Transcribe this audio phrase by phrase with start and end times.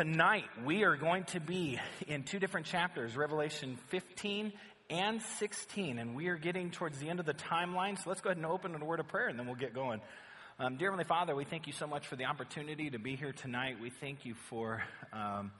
[0.00, 1.78] Tonight, we are going to be
[2.08, 4.50] in two different chapters, Revelation 15
[4.88, 7.98] and 16, and we are getting towards the end of the timeline.
[7.98, 9.74] So let's go ahead and open in a word of prayer and then we'll get
[9.74, 10.00] going.
[10.58, 13.34] Um, dear Heavenly Father, we thank you so much for the opportunity to be here
[13.34, 13.76] tonight.
[13.78, 14.82] We thank you for
[15.12, 15.52] um,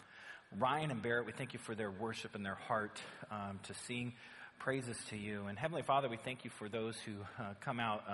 [0.58, 1.26] Ryan and Barrett.
[1.26, 2.98] We thank you for their worship and their heart
[3.30, 4.14] um, to sing
[4.58, 5.48] praises to you.
[5.48, 8.04] And Heavenly Father, we thank you for those who uh, come out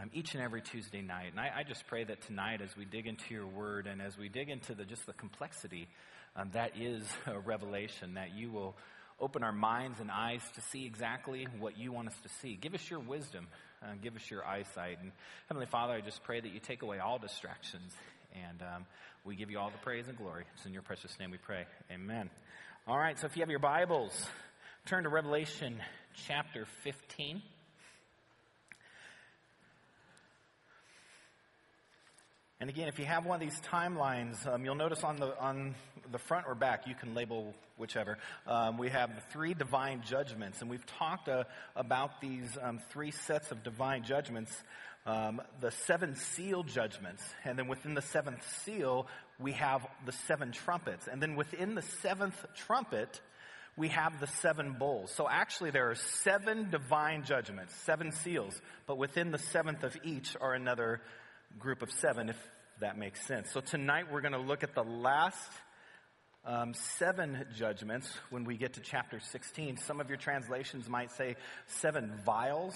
[0.00, 1.30] um, each and every Tuesday night.
[1.30, 4.18] And I, I, just pray that tonight, as we dig into your word and as
[4.18, 5.88] we dig into the, just the complexity
[6.36, 8.74] um, that is a revelation, that you will
[9.20, 12.56] open our minds and eyes to see exactly what you want us to see.
[12.56, 13.46] Give us your wisdom.
[13.82, 14.98] Uh, give us your eyesight.
[15.00, 15.12] And
[15.48, 17.92] Heavenly Father, I just pray that you take away all distractions.
[18.34, 18.86] And um,
[19.24, 20.44] we give you all the praise and glory.
[20.56, 21.64] It's in your precious name we pray.
[21.92, 22.30] Amen.
[22.86, 24.12] All right, so if you have your Bibles,
[24.86, 25.76] turn to Revelation
[26.26, 27.42] chapter 15.
[32.64, 35.74] And again, if you have one of these timelines, um, you'll notice on the on
[36.10, 38.16] the front or back, you can label whichever.
[38.46, 41.44] Um, we have the three divine judgments, and we've talked uh,
[41.76, 44.50] about these um, three sets of divine judgments.
[45.04, 49.08] Um, the seven seal judgments, and then within the seventh seal,
[49.38, 53.20] we have the seven trumpets, and then within the seventh trumpet,
[53.76, 55.10] we have the seven bowls.
[55.10, 60.34] So actually, there are seven divine judgments, seven seals, but within the seventh of each
[60.40, 61.02] are another
[61.58, 63.50] group of seven, if that makes sense.
[63.52, 65.50] So tonight we're going to look at the last
[66.44, 69.78] um, seven judgments when we get to chapter 16.
[69.78, 71.36] Some of your translations might say
[71.66, 72.74] seven vials.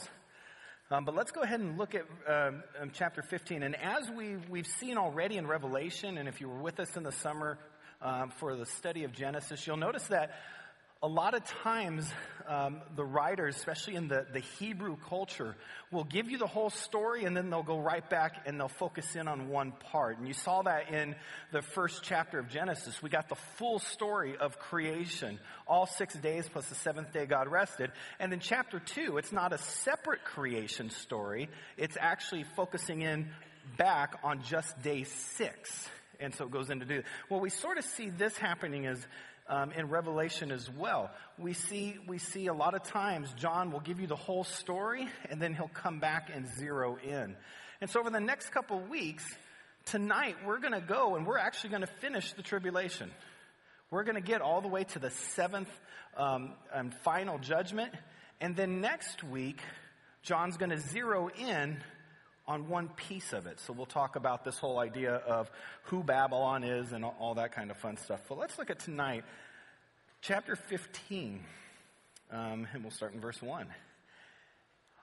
[0.90, 3.62] Um, but let's go ahead and look at um, um chapter 15.
[3.62, 7.02] And as we, we've seen already in Revelation, and if you were with us in
[7.02, 7.58] the summer
[8.00, 10.30] um, for the study of Genesis, you'll notice that
[11.00, 12.12] a lot of times,
[12.48, 15.54] um, the writers, especially in the, the Hebrew culture,
[15.92, 19.14] will give you the whole story and then they'll go right back and they'll focus
[19.14, 20.18] in on one part.
[20.18, 21.14] And you saw that in
[21.52, 23.00] the first chapter of Genesis.
[23.00, 25.38] We got the full story of creation,
[25.68, 27.92] all six days plus the seventh day God rested.
[28.18, 31.48] And in chapter two, it's not a separate creation story.
[31.76, 33.28] It's actually focusing in
[33.76, 35.88] back on just day six.
[36.20, 37.02] And so it goes into do.
[37.30, 39.06] Well, we sort of see this happening as
[39.48, 41.10] um, in Revelation as well.
[41.38, 45.08] We see, we see a lot of times John will give you the whole story
[45.30, 47.36] and then he'll come back and zero in.
[47.80, 49.24] And so over the next couple weeks,
[49.86, 53.10] tonight we're going to go and we're actually going to finish the tribulation.
[53.90, 55.70] We're going to get all the way to the seventh
[56.16, 57.92] um, and final judgment.
[58.40, 59.60] And then next week,
[60.22, 61.78] John's going to zero in
[62.48, 63.60] on one piece of it.
[63.60, 65.50] So we'll talk about this whole idea of
[65.84, 68.22] who Babylon is and all that kind of fun stuff.
[68.26, 69.24] But let's look at tonight,
[70.22, 71.44] chapter 15,
[72.32, 73.66] um, and we'll start in verse 1.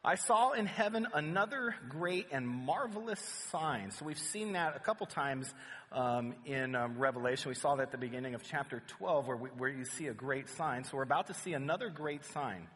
[0.03, 3.19] I saw in heaven another great and marvelous
[3.51, 3.91] sign.
[3.91, 5.51] So we've seen that a couple times
[5.91, 7.49] um, in um, Revelation.
[7.49, 10.13] We saw that at the beginning of chapter 12 where, we, where you see a
[10.13, 10.83] great sign.
[10.83, 12.67] So we're about to see another great sign.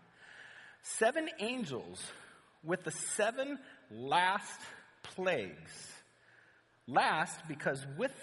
[0.81, 2.03] Seven angels
[2.63, 3.59] with the seven
[3.91, 4.59] last
[5.03, 5.91] plagues.
[6.88, 8.13] Last because with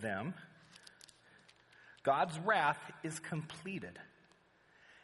[0.00, 0.34] them,
[2.02, 3.98] God's wrath is completed.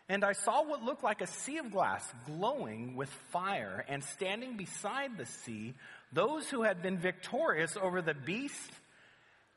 [0.08, 4.56] And I saw what looked like a sea of glass glowing with fire, and standing
[4.56, 5.74] beside the sea,
[6.12, 8.70] those who had been victorious over the beast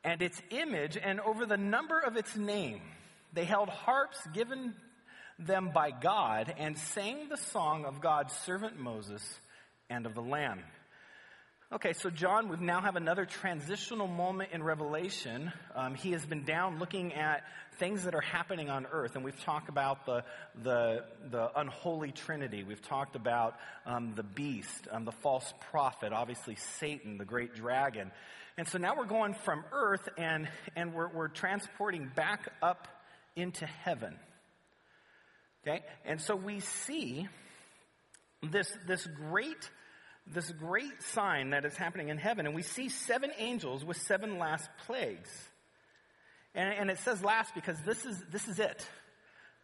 [0.02, 2.80] and its image and over the number of its name.
[3.32, 4.74] They held harps given
[5.38, 9.22] them by God and sang the song of God's servant Moses
[9.90, 10.60] and of the Lamb.
[11.72, 15.52] Okay, so John, we now have another transitional moment in Revelation.
[15.74, 17.42] Um, he has been down looking at
[17.80, 20.22] things that are happening on earth, and we've talked about the
[20.62, 22.62] the, the unholy Trinity.
[22.62, 28.12] We've talked about um, the beast, um, the false prophet, obviously Satan, the great dragon,
[28.56, 32.86] and so now we're going from earth and and we're, we're transporting back up
[33.34, 34.14] into heaven.
[35.66, 37.26] Okay, and so we see
[38.52, 39.68] this this great
[40.26, 44.38] this great sign that is happening in heaven, and we see seven angels with seven
[44.38, 45.30] last plagues.
[46.54, 48.86] And, and it says last because this is, this is it.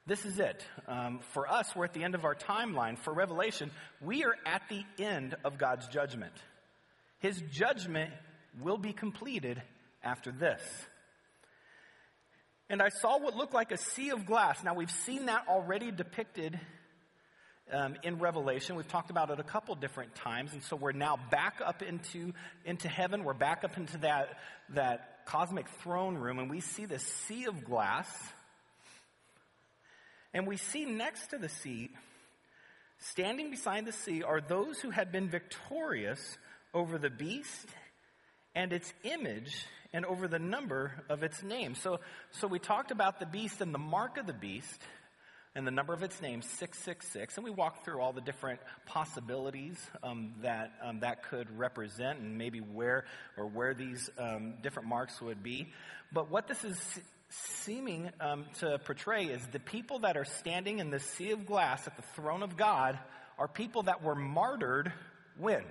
[0.07, 0.65] This is it.
[0.89, 2.99] Um, for us, we're at the end of our timeline.
[2.99, 3.71] For Revelation,
[4.01, 6.33] we are at the end of God's judgment.
[7.21, 8.11] His judgment
[8.61, 9.63] will be completed
[10.03, 10.61] after this.
[12.69, 14.65] And I saw what looked like a sea of glass.
[14.65, 16.59] Now, we've seen that already depicted
[17.73, 18.77] um, in Revelation.
[18.77, 22.33] We've talked about it a couple different times, and so we're now back up into
[22.65, 23.25] into heaven.
[23.25, 24.39] We're back up into that
[24.71, 28.09] that cosmic throne room, and we see the sea of glass,
[30.35, 31.91] and we see next to the sea,
[32.99, 36.39] standing beside the sea, are those who had been victorious
[36.75, 37.67] over the beast
[38.55, 41.75] and its image and over the number of its name.
[41.75, 44.81] So, so we talked about the beast and the mark of the beast
[45.55, 49.79] and the number of its name, 666, and we walked through all the different possibilities
[50.03, 53.05] um, that um, that could represent and maybe where
[53.37, 55.69] or where these um, different marks would be.
[56.11, 60.91] But what this is seeming um, to portray is the people that are standing in
[60.91, 62.99] the sea of glass at the throne of God
[63.39, 64.93] are people that were martyred
[65.39, 65.65] when?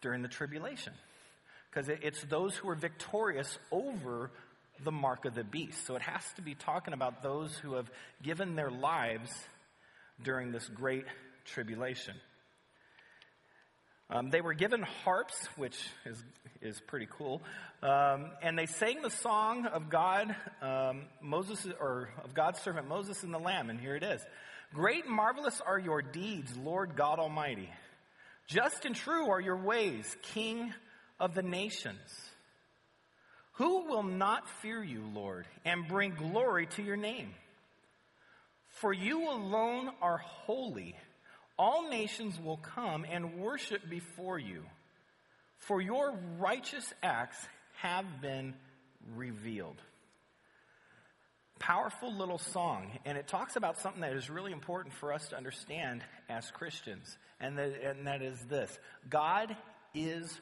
[0.00, 0.92] During the tribulation.
[1.70, 4.30] Because it's those who are victorious over
[4.84, 5.86] the mark of the beast.
[5.86, 7.90] So it has to be talking about those who have
[8.22, 9.30] given their lives
[10.22, 11.04] during this great
[11.44, 12.14] tribulation.
[14.08, 16.22] Um, they were given harps, which is,
[16.62, 17.42] is pretty cool.
[17.82, 23.24] Um, and they sang the song of God, um, Moses, or of God's servant Moses
[23.24, 23.68] and the Lamb.
[23.68, 24.24] And here it is.
[24.72, 27.68] Great and marvelous are your deeds, Lord God Almighty.
[28.46, 30.72] Just and true are your ways, King
[31.18, 31.98] of the nations.
[33.56, 37.34] Who will not fear you, Lord, and bring glory to your name?
[38.68, 40.94] For you alone are holy.
[41.58, 44.64] All nations will come and worship before you,
[45.56, 47.38] for your righteous acts
[47.80, 48.54] have been
[49.14, 49.80] revealed.
[51.58, 55.36] Powerful little song, and it talks about something that is really important for us to
[55.36, 59.56] understand as Christians, and that, and that is this God
[59.94, 60.38] is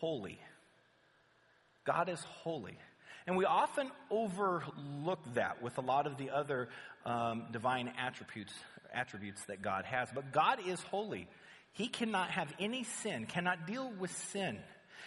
[0.00, 0.40] holy.
[1.84, 2.78] God is holy.
[3.26, 6.68] And we often overlook that with a lot of the other
[7.04, 8.52] um, divine attributes,
[8.92, 10.08] attributes that God has.
[10.14, 11.28] But God is holy.
[11.72, 14.58] He cannot have any sin, cannot deal with sin.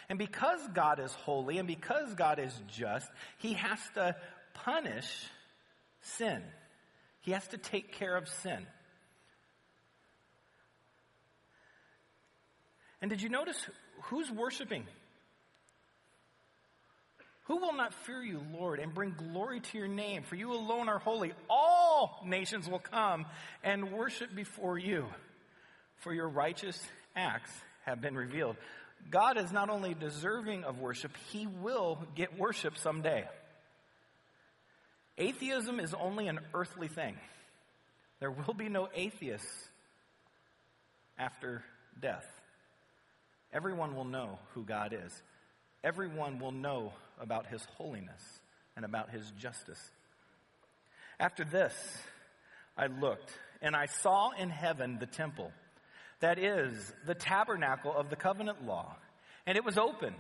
[0.10, 3.10] And because God is holy and because God is just,
[3.40, 4.16] He has to
[4.54, 5.26] punish
[6.02, 6.42] sin.
[7.22, 8.66] He has to take care of sin.
[13.02, 13.58] And did you notice
[14.04, 14.86] who's worshiping?
[17.46, 20.24] Who will not fear you, Lord, and bring glory to your name?
[20.24, 21.34] For you alone are holy.
[21.50, 23.26] All nations will come
[23.64, 25.08] and worship before you,
[25.98, 26.82] for your righteous
[27.16, 27.52] acts
[27.86, 28.56] have been revealed.
[29.10, 33.26] God is not only deserving of worship, he will get worship someday.
[35.18, 37.18] Atheism is only an earthly thing.
[38.20, 39.68] There will be no atheists
[41.20, 41.62] after
[42.02, 42.26] death.
[43.52, 45.22] Everyone will know who God is.
[45.84, 48.22] Everyone will know about his holiness
[48.76, 49.92] and about his justice.
[51.20, 51.74] After this,
[52.78, 53.32] I looked,
[53.62, 55.52] and I saw in heaven the temple,
[56.22, 58.96] that is, the tabernacle of the covenant law,
[59.46, 60.16] and it was opened.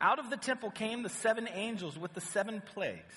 [0.00, 3.14] Out of the temple came the seven angels with the seven plagues.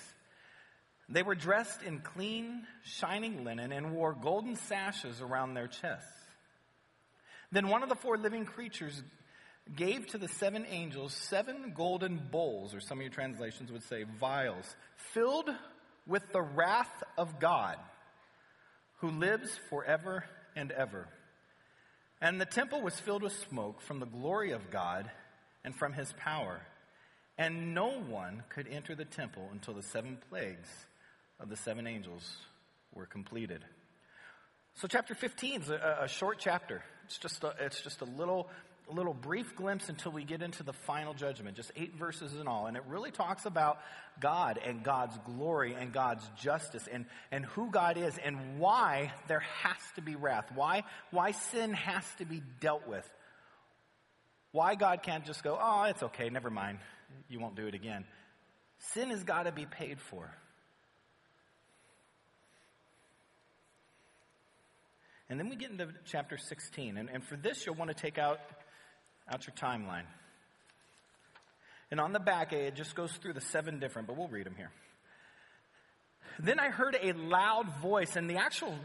[1.09, 6.13] They were dressed in clean, shining linen and wore golden sashes around their chests.
[7.51, 9.01] Then one of the four living creatures
[9.75, 14.05] gave to the seven angels seven golden bowls, or some of your translations would say
[14.19, 14.75] vials,
[15.13, 15.49] filled
[16.07, 17.77] with the wrath of God,
[18.97, 20.25] who lives forever
[20.55, 21.07] and ever.
[22.21, 25.09] And the temple was filled with smoke from the glory of God
[25.63, 26.61] and from his power.
[27.37, 30.67] And no one could enter the temple until the seven plagues
[31.39, 32.35] of the seven angels
[32.93, 33.63] were completed.
[34.75, 36.83] So, chapter 15 is a, a short chapter.
[37.05, 38.49] It's just a, it's just a little
[38.93, 42.67] little brief glimpse until we get into the final judgment, just eight verses in all.
[42.67, 43.79] And it really talks about
[44.19, 49.43] God and God's glory and God's justice and, and who God is and why there
[49.63, 53.09] has to be wrath, why, why sin has to be dealt with.
[54.51, 56.79] Why God can't just go, oh, it's okay, never mind,
[57.29, 58.05] you won't do it again.
[58.93, 60.31] Sin has got to be paid for.
[65.29, 66.97] And then we get into chapter 16.
[66.97, 68.39] And, and for this, you'll want to take out
[69.29, 70.05] out your timeline.
[71.91, 74.55] And on the back, it just goes through the seven different, but we'll read them
[74.55, 74.71] here.
[76.37, 78.75] Then I heard a loud voice, and the actual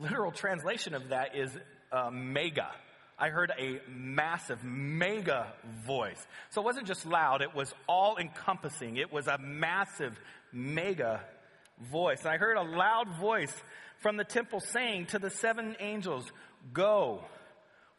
[0.00, 1.50] literal translation of that is
[1.92, 2.68] uh, mega.
[3.18, 5.52] I heard a massive, mega
[5.86, 6.26] voice.
[6.50, 8.96] So it wasn't just loud, it was all encompassing.
[8.96, 10.18] It was a massive,
[10.52, 11.20] mega
[11.90, 12.20] voice.
[12.20, 13.54] And I heard a loud voice
[13.98, 16.30] from the temple saying to the seven angels,
[16.72, 17.24] Go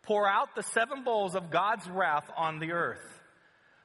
[0.04, 3.04] pour out the seven bowls of God's wrath on the earth.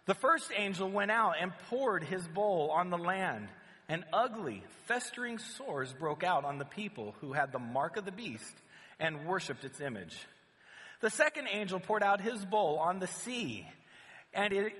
[0.07, 3.49] The first angel went out and poured his bowl on the land,
[3.89, 8.13] and ugly, festering sores broke out on the people who had the mark of the
[8.13, 8.55] beast
[8.99, 10.17] and worshiped its image.
[11.01, 13.67] The second angel poured out his bowl on the sea,
[14.33, 14.73] and it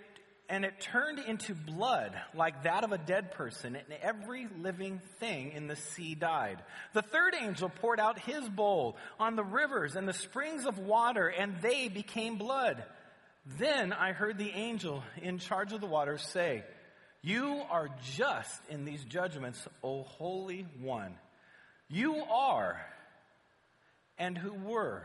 [0.49, 5.53] and it turned into blood like that of a dead person, and every living thing
[5.53, 6.59] in the sea died.
[6.93, 11.29] The third angel poured out his bowl on the rivers and the springs of water,
[11.29, 12.83] and they became blood.
[13.59, 16.65] Then I heard the angel in charge of the waters say,
[17.23, 21.15] You are just in these judgments, O Holy One.
[21.89, 22.81] You are
[24.19, 25.05] and who were.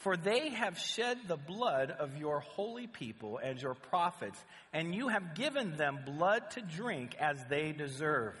[0.00, 4.42] For they have shed the blood of your holy people and your prophets,
[4.72, 8.34] and you have given them blood to drink as they deserve.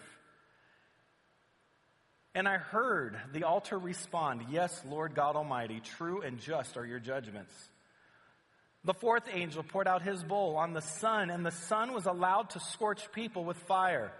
[2.34, 6.98] And I heard the altar respond, Yes, Lord God Almighty, true and just are your
[6.98, 7.52] judgments.
[8.84, 12.50] The fourth angel poured out his bowl on the sun, and the sun was allowed
[12.50, 14.12] to scorch people with fire.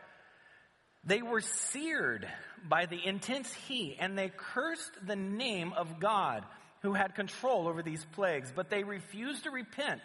[1.04, 2.28] They were seared
[2.68, 6.44] by the intense heat, and they cursed the name of God
[6.80, 10.02] who had control over these plagues, but they refused to repent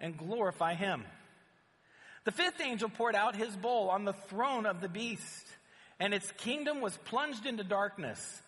[0.00, 1.04] and glorify him.
[2.24, 5.46] The fifth angel poured out his bowl on the throne of the beast,
[6.00, 8.42] and its kingdom was plunged into darkness.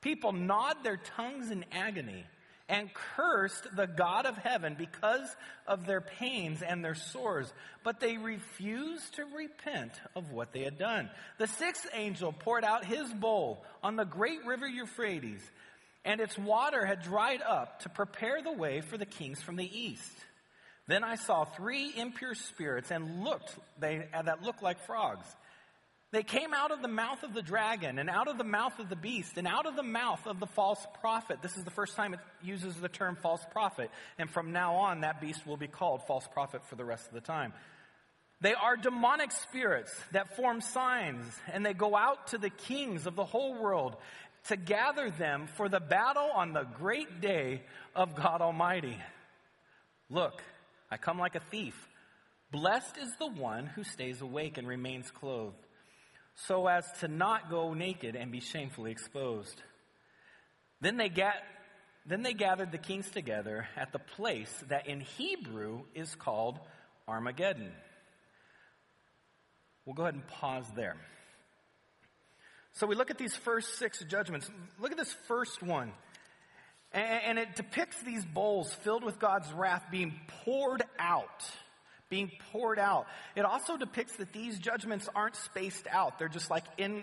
[0.00, 2.24] People gnawed their tongues in agony
[2.68, 5.36] and cursed the God of heaven because
[5.66, 10.78] of their pains and their sores, but they refused to repent of what they had
[10.78, 11.10] done.
[11.38, 15.42] The sixth angel poured out his bowl on the great river Euphrates,
[16.04, 19.78] and its water had dried up to prepare the way for the kings from the
[19.78, 20.12] east.
[20.86, 25.26] Then I saw three impure spirits and looked they, that looked like frogs.
[26.12, 28.88] They came out of the mouth of the dragon and out of the mouth of
[28.88, 31.38] the beast and out of the mouth of the false prophet.
[31.42, 33.90] This is the first time it uses the term false prophet.
[34.16, 37.14] And from now on, that beast will be called false prophet for the rest of
[37.14, 37.52] the time.
[38.40, 43.16] They are demonic spirits that form signs and they go out to the kings of
[43.16, 43.96] the whole world
[44.48, 47.62] to gather them for the battle on the great day
[47.94, 48.98] of God Almighty.
[50.10, 50.42] Look,
[50.90, 51.74] I come like a thief.
[52.50, 55.56] Blessed is the one who stays awake and remains clothed
[56.34, 59.62] so as to not go naked and be shamefully exposed.
[60.80, 61.42] Then they, ga-
[62.06, 66.58] then they gathered the kings together at the place that in Hebrew is called
[67.08, 67.72] Armageddon.
[69.86, 70.96] We'll go ahead and pause there.
[72.74, 74.50] So we look at these first six judgments.
[74.80, 75.92] Look at this first one.
[76.92, 80.14] And, it depicts these bowls filled with God's wrath being
[80.44, 81.44] poured out
[82.14, 83.06] being poured out.
[83.34, 86.18] It also depicts that these judgments aren't spaced out.
[86.18, 87.02] They're just like in,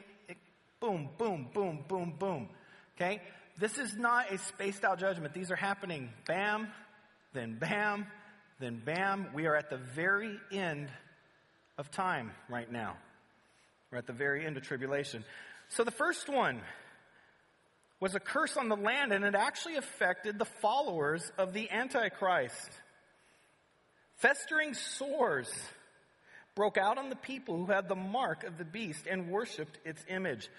[0.79, 2.49] boom, boom, boom, boom, boom.
[2.95, 3.21] Okay?
[3.57, 5.33] This is not a spaced out judgment.
[5.33, 6.69] These are happening bam,
[7.33, 8.07] then bam,
[8.59, 9.27] then bam.
[9.33, 10.89] We are at the very end
[11.77, 12.95] of time right now.
[13.91, 15.25] We're at the very end of tribulation.
[15.71, 16.59] So the first one
[18.01, 22.69] was a curse on the land, and it actually affected the followers of the Antichrist.
[24.17, 25.49] Festering sores
[26.55, 30.03] broke out on the people who had the mark of the beast and worshiped its
[30.09, 30.49] image.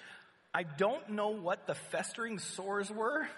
[0.54, 3.28] I don't know what the festering sores were,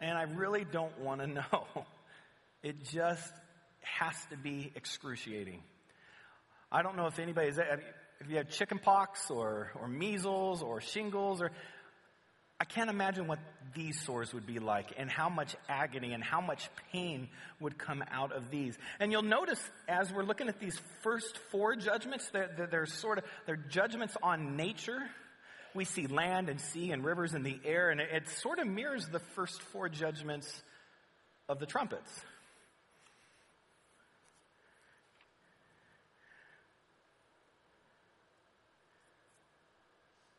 [0.00, 1.66] and I really don't want to know.
[2.62, 3.32] It just
[3.80, 5.62] has to be excruciating.
[6.70, 7.58] I don't know if anybody's,
[8.20, 11.50] if you have chicken pox or, or measles or shingles or,
[12.60, 13.38] I can't imagine what
[13.74, 18.04] these sores would be like and how much agony and how much pain would come
[18.10, 18.76] out of these.
[18.98, 19.58] And you'll notice
[19.88, 24.56] as we're looking at these first four judgments, they're, they're sort of, they're judgments on
[24.56, 25.00] nature.
[25.74, 28.66] We see land and sea and rivers in the air, and it, it sort of
[28.66, 30.62] mirrors the first four judgments
[31.48, 32.10] of the trumpets.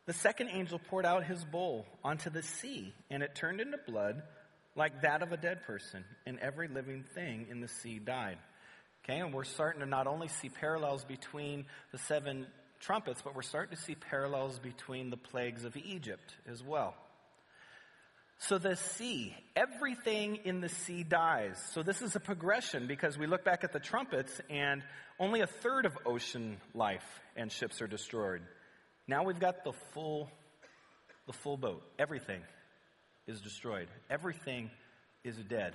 [0.06, 4.22] The second angel poured out his bowl onto the sea, and it turned into blood
[4.74, 8.38] like that of a dead person, and every living thing in the sea died.
[9.04, 12.46] Okay, and we're starting to not only see parallels between the seven
[12.80, 16.94] trumpets, but we're starting to see parallels between the plagues of Egypt as well.
[18.38, 21.62] So the sea, everything in the sea dies.
[21.72, 24.82] So this is a progression because we look back at the trumpets and
[25.20, 27.06] only a third of ocean life
[27.36, 28.42] and ships are destroyed.
[29.06, 30.30] Now we've got the full,
[31.26, 31.82] the full boat.
[31.98, 32.42] Everything
[33.26, 33.88] is destroyed.
[34.10, 34.70] Everything
[35.24, 35.74] is dead.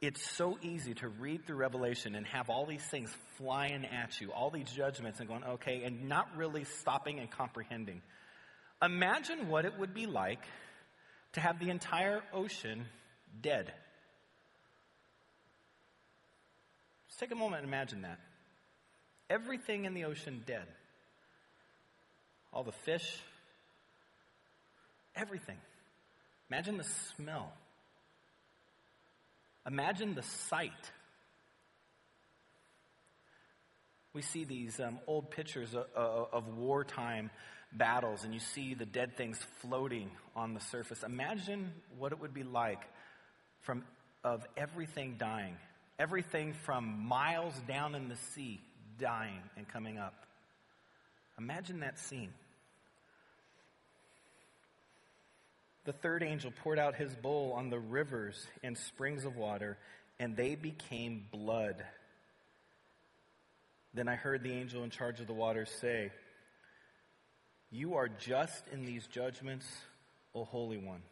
[0.00, 4.32] It's so easy to read through Revelation and have all these things flying at you,
[4.32, 8.02] all these judgments, and going, okay, and not really stopping and comprehending.
[8.82, 10.42] Imagine what it would be like
[11.32, 12.84] to have the entire ocean
[13.40, 13.72] dead.
[17.08, 18.18] Just take a moment and imagine that.
[19.30, 20.66] Everything in the ocean dead.
[22.52, 23.18] All the fish,
[25.16, 25.56] everything.
[26.50, 27.52] Imagine the smell.
[29.66, 30.70] Imagine the sight.
[34.12, 37.30] We see these um, old pictures of, of, wartime
[37.72, 41.02] battles, and you see the dead things floating on the surface.
[41.02, 42.82] Imagine what it would be like
[43.62, 43.82] from
[44.22, 45.56] of everything dying.
[45.98, 48.60] Everything from miles down in the sea
[48.98, 50.14] dying and coming up.
[51.38, 52.32] Imagine that scene.
[55.84, 59.76] The third angel poured out his bowl on the rivers and springs of water,
[60.18, 61.84] and they became blood.
[63.92, 66.10] Then I heard the angel in charge of the waters say,
[67.70, 69.66] You are just in these judgments,
[70.34, 71.02] O Holy One.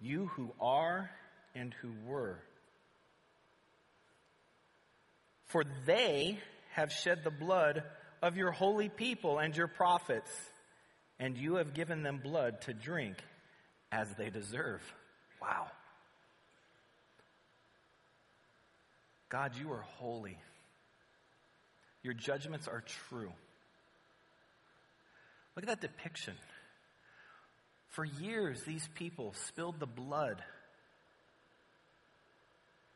[0.00, 1.10] You who are
[1.54, 2.38] and who were.
[5.50, 6.38] For they
[6.72, 7.82] have shed the blood
[8.22, 10.30] of your holy people and your prophets,
[11.18, 13.16] and you have given them blood to drink
[13.92, 14.80] as they deserve.
[15.40, 15.66] Wow.
[19.28, 20.38] God, you are holy.
[22.02, 23.32] Your judgments are true.
[25.54, 26.34] Look at that depiction.
[27.88, 30.42] For years, these people spilled the blood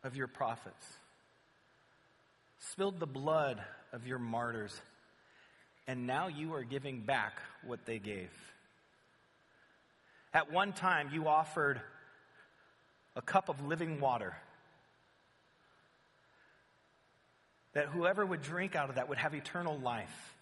[0.04, 0.86] of your prophets,
[2.70, 4.74] spilled the blood of your martyrs,
[5.86, 8.30] and now you are giving back what they gave.
[10.32, 11.80] At one time, you offered
[13.14, 14.34] a cup of living water.
[17.74, 20.34] That whoever would drink out of that would have eternal life.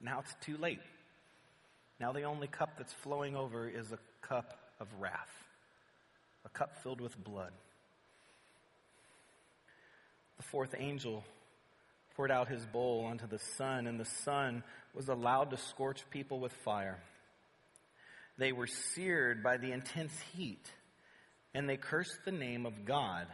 [0.00, 0.80] Now it's too late.
[2.00, 5.30] Now the only cup that's flowing over is a cup of wrath,
[6.44, 7.52] a cup filled with blood.
[10.42, 11.22] The fourth angel
[12.16, 16.40] poured out his bowl onto the sun, and the sun was allowed to scorch people
[16.40, 16.98] with fire.
[18.38, 20.68] They were seared by the intense heat,
[21.54, 23.28] and they cursed the name of God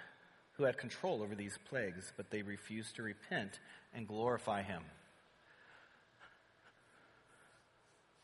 [0.53, 3.59] who had control over these plagues, but they refused to repent
[3.95, 4.83] and glorify him.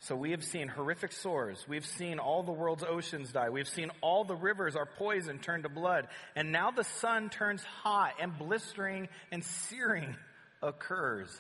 [0.05, 1.65] So we have seen horrific sores.
[1.67, 3.49] We've seen all the world's oceans die.
[3.49, 6.09] We've seen all the rivers are poisoned, turned to blood.
[6.37, 10.15] And now the sun turns hot and blistering and searing
[10.63, 11.31] occurs.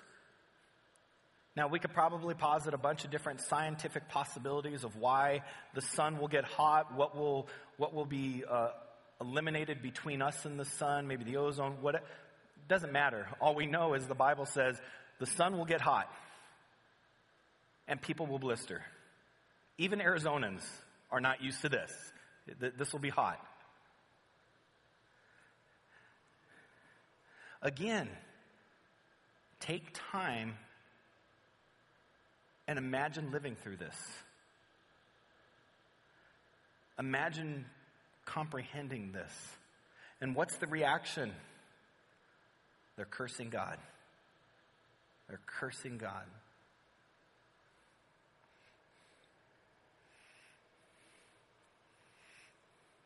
[1.54, 5.42] Now, we could probably posit a bunch of different scientific possibilities of why
[5.74, 8.70] the sun will get hot, what will, what will be uh,
[9.20, 12.02] eliminated between us and the sun, maybe the ozone, what, it
[12.66, 13.28] doesn't matter.
[13.42, 14.80] All we know is the Bible says
[15.20, 16.08] the sun will get hot
[17.86, 18.82] and people will blister.
[19.78, 20.62] Even Arizonans
[21.10, 21.92] are not used to this.
[22.58, 23.40] This will be hot.
[27.62, 28.08] Again,
[29.60, 30.54] take time
[32.66, 33.96] and imagine living through this.
[36.98, 37.64] Imagine
[38.26, 39.32] comprehending this.
[40.20, 41.32] And what's the reaction?
[42.96, 43.78] They're cursing God.
[45.28, 46.24] They're cursing God.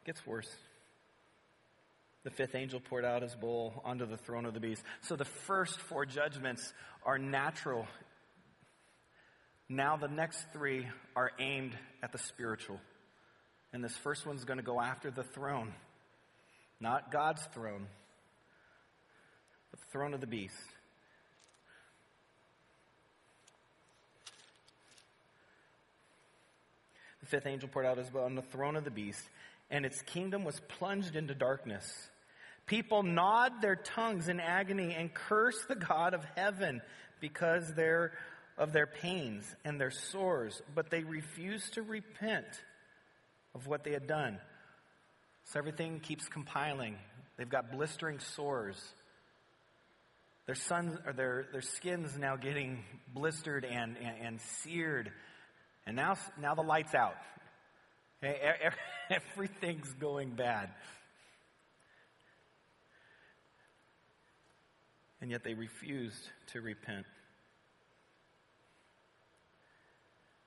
[0.09, 0.49] Gets worse.
[2.25, 4.83] The fifth angel poured out his bowl onto the throne of the beast.
[5.03, 6.73] So the first four judgments
[7.05, 7.87] are natural.
[9.68, 12.81] Now the next three are aimed at the spiritual.
[13.75, 15.75] And this first one's going to go after the throne.
[16.81, 17.87] Not God's throne,
[19.71, 20.55] but the throne of the beast.
[27.21, 29.21] The fifth angel poured out his bowl on the throne of the beast,
[29.70, 32.09] and its kingdom was plunged into darkness.
[32.66, 36.83] People gnawed their tongues in agony and cursed the God of heaven
[37.20, 38.12] because they're,
[38.57, 42.46] of their pains and their sores, but they refused to repent
[43.54, 44.38] of what they had done.
[45.44, 46.96] So everything keeps compiling.
[47.38, 48.76] They've got blistering sores.
[50.44, 55.11] Their sons or their, their skin's now getting blistered and, and, and seared.
[55.87, 57.16] And now, now the light's out.
[59.11, 60.70] Everything's going bad.
[65.20, 67.07] And yet they refused to repent.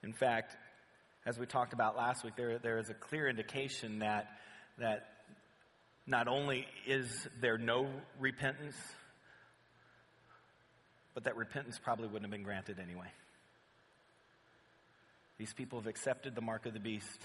[0.02, 0.56] In fact,
[1.24, 4.26] as we talked about last week, there, there is a clear indication that,
[4.78, 5.08] that
[6.06, 8.74] not only is there no repentance,
[11.14, 13.06] but that repentance probably wouldn't have been granted anyway.
[15.38, 17.20] These people have accepted the mark of the beast.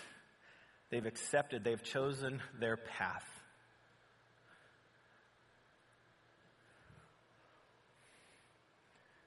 [0.89, 3.25] They've accepted, they've chosen their path.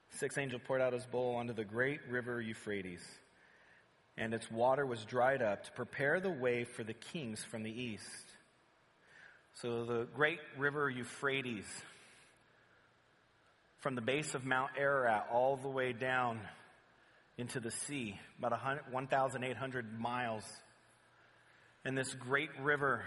[0.09, 3.03] Sixth angel poured out his bowl onto the great river Euphrates,
[4.17, 7.71] and its water was dried up to prepare the way for the kings from the
[7.71, 8.05] east.
[9.53, 11.65] So the great river Euphrates,
[13.79, 16.39] from the base of Mount Ararat all the way down
[17.37, 20.43] into the sea, about 1,800 miles
[21.85, 23.03] and this great river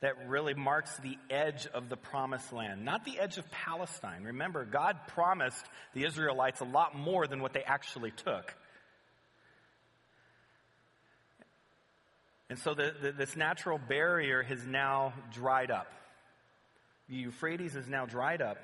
[0.00, 4.24] that really marks the edge of the promised land, not the edge of Palestine.
[4.24, 5.64] Remember, God promised
[5.94, 8.54] the Israelites a lot more than what they actually took.
[12.48, 15.90] And so the, the, this natural barrier has now dried up.
[17.08, 18.58] The Euphrates is now dried up.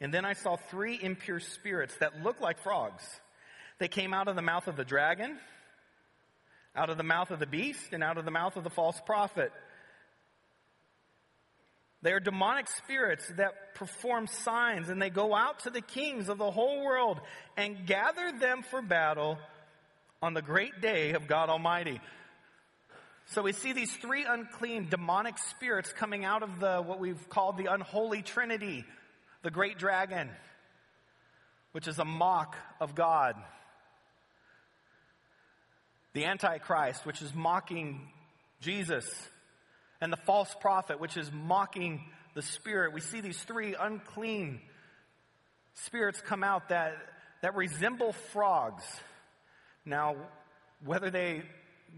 [0.00, 3.04] And then I saw three impure spirits that looked like frogs.
[3.78, 5.38] They came out of the mouth of the dragon
[6.76, 9.00] out of the mouth of the beast and out of the mouth of the false
[9.06, 9.52] prophet.
[12.02, 16.36] They are demonic spirits that perform signs and they go out to the kings of
[16.36, 17.20] the whole world
[17.56, 19.38] and gather them for battle
[20.20, 22.00] on the great day of God Almighty.
[23.26, 27.56] So we see these three unclean demonic spirits coming out of the, what we've called
[27.56, 28.84] the unholy trinity,
[29.42, 30.28] the great dragon,
[31.72, 33.34] which is a mock of God
[36.14, 38.00] the Antichrist, which is mocking
[38.60, 39.04] Jesus,
[40.00, 42.94] and the false prophet, which is mocking the Spirit.
[42.94, 44.60] We see these three unclean
[45.74, 46.96] spirits come out that,
[47.42, 48.84] that resemble frogs.
[49.84, 50.16] Now,
[50.84, 51.42] whether they,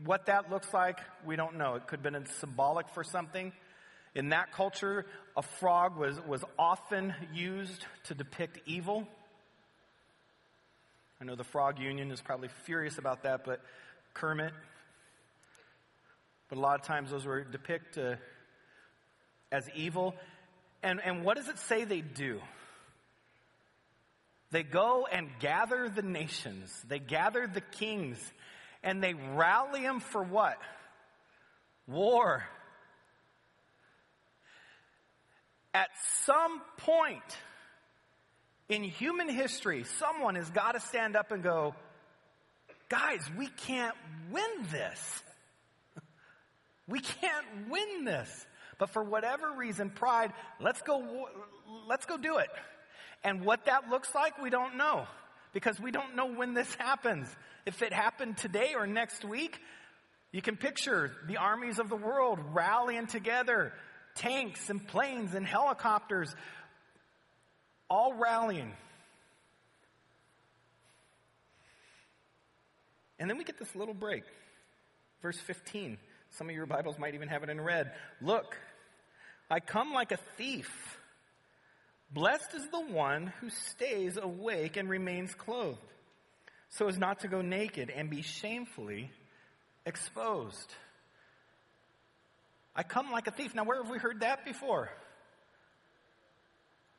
[0.05, 1.75] what that looks like, we don't know.
[1.75, 3.53] It could have been symbolic for something.
[4.15, 5.05] In that culture,
[5.37, 9.07] a frog was, was often used to depict evil.
[11.21, 13.61] I know the Frog Union is probably furious about that, but
[14.17, 14.53] Kermit.
[16.49, 18.17] But a lot of times those were depicted uh,
[19.53, 20.15] as evil.
[20.83, 22.41] And, and what does it say they do?
[24.53, 28.19] They go and gather the nations, they gather the kings,
[28.83, 30.57] and they rally them for what?
[31.87, 32.45] War.
[35.75, 35.89] At
[36.25, 37.39] some point
[38.69, 41.75] in human history, someone has got to stand up and go,
[42.88, 43.96] guys, we can't
[44.31, 45.22] win this.
[46.88, 48.46] We can't win this.
[48.79, 51.29] But for whatever reason, pride, let's go,
[51.88, 52.51] let's go do it.
[53.25, 55.07] And what that looks like, we don't know.
[55.53, 57.29] Because we don't know when this happens.
[57.64, 59.59] If it happened today or next week,
[60.31, 63.72] you can picture the armies of the world rallying together,
[64.16, 66.35] tanks and planes and helicopters,
[67.88, 68.72] all rallying
[73.19, 74.25] And then we get this little break.
[75.23, 75.99] Verse 15.
[76.31, 77.93] Some of your Bibles might even have it in red.
[78.21, 78.57] Look,
[79.51, 80.71] I come like a thief.
[82.11, 85.79] Blessed is the one who stays awake and remains clothed,
[86.69, 89.11] so as not to go naked and be shamefully
[89.85, 90.73] exposed.
[92.75, 93.55] I come like a thief.
[93.55, 94.91] Now, where have we heard that before?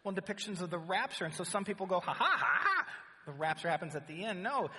[0.03, 1.25] Well, depictions of the rapture.
[1.25, 2.85] And so some people go, ha ha ha ha.
[3.25, 4.41] The rapture happens at the end.
[4.41, 4.69] No,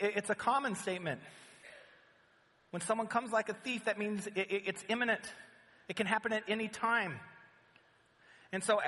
[0.00, 1.20] it's a common statement.
[2.70, 5.20] When someone comes like a thief, that means it's imminent.
[5.88, 7.20] It can happen at any time.
[8.52, 8.80] And so,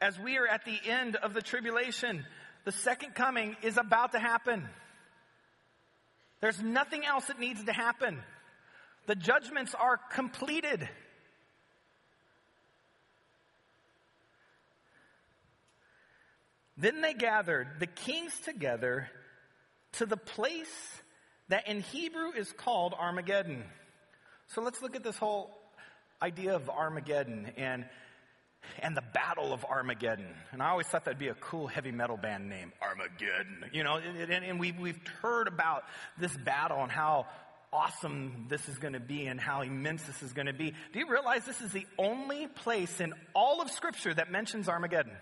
[0.00, 2.24] as we are at the end of the tribulation,
[2.64, 4.68] the second coming is about to happen.
[6.40, 8.22] There's nothing else that needs to happen.
[9.06, 10.88] The judgments are completed.
[16.76, 19.10] Then they gathered the kings together
[19.92, 21.02] to the place
[21.48, 23.64] that in Hebrew is called Armageddon.
[24.48, 25.50] So let's look at this whole
[26.22, 27.84] idea of Armageddon and
[28.78, 30.26] and the Battle of Armageddon.
[30.52, 33.64] And I always thought that'd be a cool heavy metal band name, Armageddon.
[33.72, 35.84] You know, and, and we've, we've heard about
[36.18, 37.26] this battle and how
[37.72, 40.74] awesome this is going to be and how immense this is going to be.
[40.92, 45.12] Do you realize this is the only place in all of Scripture that mentions Armageddon?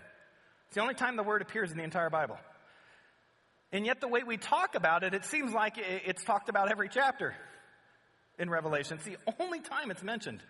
[0.67, 2.37] It's the only time the word appears in the entire Bible.
[3.71, 6.89] And yet, the way we talk about it, it seems like it's talked about every
[6.89, 7.35] chapter
[8.39, 8.97] in Revelation.
[8.97, 10.41] It's the only time it's mentioned.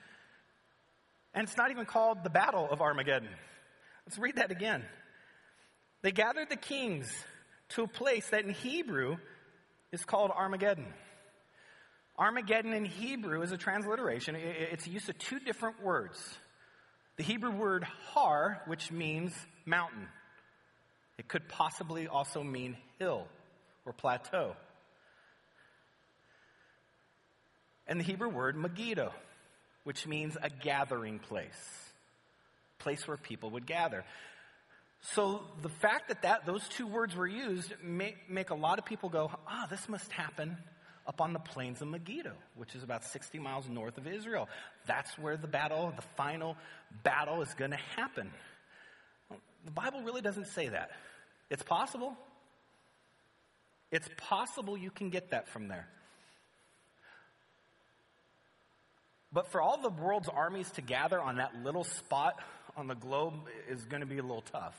[1.34, 3.30] And it's not even called the Battle of Armageddon.
[4.06, 4.84] Let's read that again.
[6.02, 7.12] They gathered the kings
[7.70, 9.18] to a place that in Hebrew
[9.92, 10.88] is called Armageddon.
[12.18, 14.36] Armageddon in Hebrew is a transliteration.
[14.36, 16.18] It's the use of two different words.
[17.18, 19.34] The Hebrew word har, which means
[19.66, 20.08] mountain.
[21.20, 23.28] It could possibly also mean hill
[23.86, 24.56] or plateau.
[27.86, 29.12] And the Hebrew word Megiddo,
[29.84, 31.92] which means a gathering place,
[32.78, 34.06] place where people would gather.
[35.02, 38.86] So the fact that, that those two words were used make, make a lot of
[38.86, 40.56] people go, ah, this must happen
[41.06, 44.48] up on the plains of Megiddo, which is about 60 miles north of Israel.
[44.86, 46.56] That's where the battle, the final
[47.04, 48.32] battle is going to happen.
[49.66, 50.92] The Bible really doesn't say that.
[51.50, 52.16] It's possible.
[53.92, 55.88] It's possible you can get that from there.
[59.32, 62.40] But for all the world's armies to gather on that little spot
[62.76, 63.34] on the globe
[63.70, 64.76] is going to be a little tough,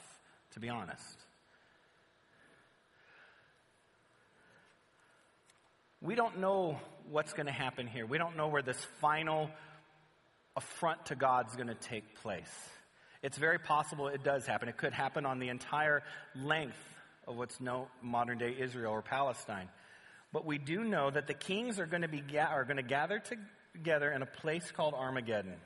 [0.55, 1.17] to be honest.
[6.03, 6.79] We don't know
[7.11, 8.07] what's going to happen here.
[8.07, 9.51] We don't know where this final
[10.57, 12.71] affront to God is going to take place.
[13.23, 14.69] It's very possible it does happen.
[14.69, 16.03] It could happen on the entire
[16.35, 16.79] length
[17.27, 19.69] of what's known modern day Israel or Palestine.
[20.33, 23.23] But we do know that the kings are going to be are going to gather
[23.75, 25.57] together in a place called Armageddon.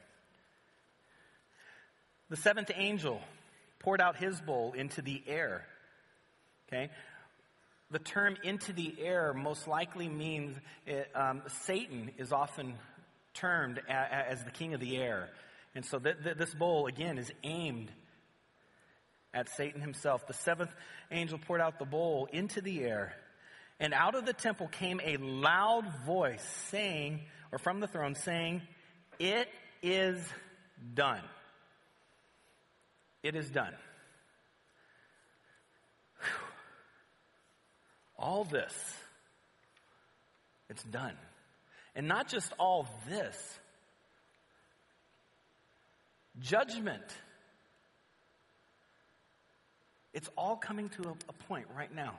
[2.31, 3.21] The seventh angel
[3.81, 5.65] poured out his bowl into the air.
[6.69, 6.91] Okay?
[7.91, 12.75] The term into the air most likely means it, um, Satan is often
[13.35, 15.29] termed a, a, as the king of the air.
[15.75, 17.91] And so th- th- this bowl, again, is aimed
[19.33, 20.27] at Satan himself.
[20.27, 20.75] The seventh
[21.11, 23.15] angel poured out the bowl into the air,
[23.81, 28.63] and out of the temple came a loud voice saying, or from the throne saying,
[29.19, 29.49] It
[29.83, 30.25] is
[30.95, 31.23] done.
[33.23, 33.75] It is done.
[38.17, 38.73] All this,
[40.71, 41.15] it's done.
[41.97, 43.59] And not just all this,
[46.41, 47.05] judgment.
[50.13, 52.15] It's all coming to a, a, point right now.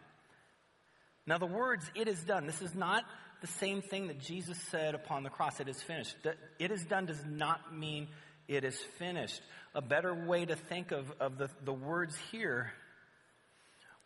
[1.26, 3.04] Now, the words, it is done, this is not
[3.42, 6.16] the same thing that Jesus said upon the cross, it is finished.
[6.60, 8.08] It is done does not mean
[8.48, 9.42] it is finished.
[9.74, 12.72] A better way to think of, of the, the words here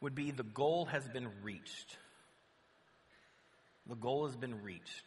[0.02, 1.98] would be the goal has been reached.
[3.88, 5.04] The goal has been reached.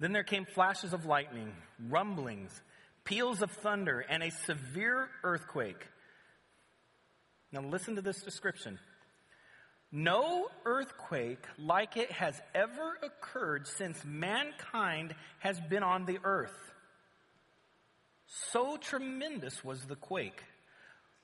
[0.00, 1.52] Then there came flashes of lightning,
[1.88, 2.50] rumblings,
[3.04, 5.86] peals of thunder, and a severe earthquake.
[7.50, 8.78] Now listen to this description.
[9.90, 16.56] No earthquake like it has ever occurred since mankind has been on the earth.
[18.52, 20.42] So tremendous was the quake.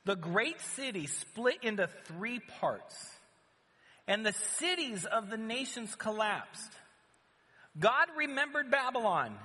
[0.06, 2.96] The great city split into three parts,
[4.08, 6.72] and the cities of the nations collapsed.
[7.78, 9.36] God remembered Babylon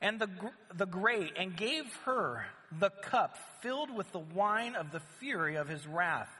[0.00, 0.28] and the,
[0.74, 2.46] the great and gave her
[2.78, 6.30] the cup filled with the wine of the fury of his wrath.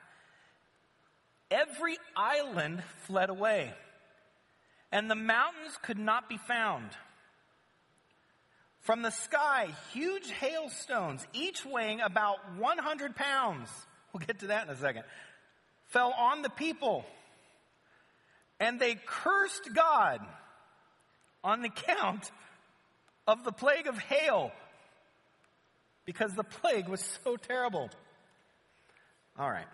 [1.51, 3.73] Every island fled away,
[4.93, 6.91] and the mountains could not be found.
[8.81, 13.69] From the sky, huge hailstones, each weighing about 100 pounds,
[14.13, 15.05] we'll get to that in a second,
[15.89, 17.05] fell on the people.
[18.61, 20.21] And they cursed God
[21.49, 22.31] on account
[23.27, 24.53] of the plague of hail
[26.05, 27.89] because the plague was so terrible.
[29.39, 29.67] All right.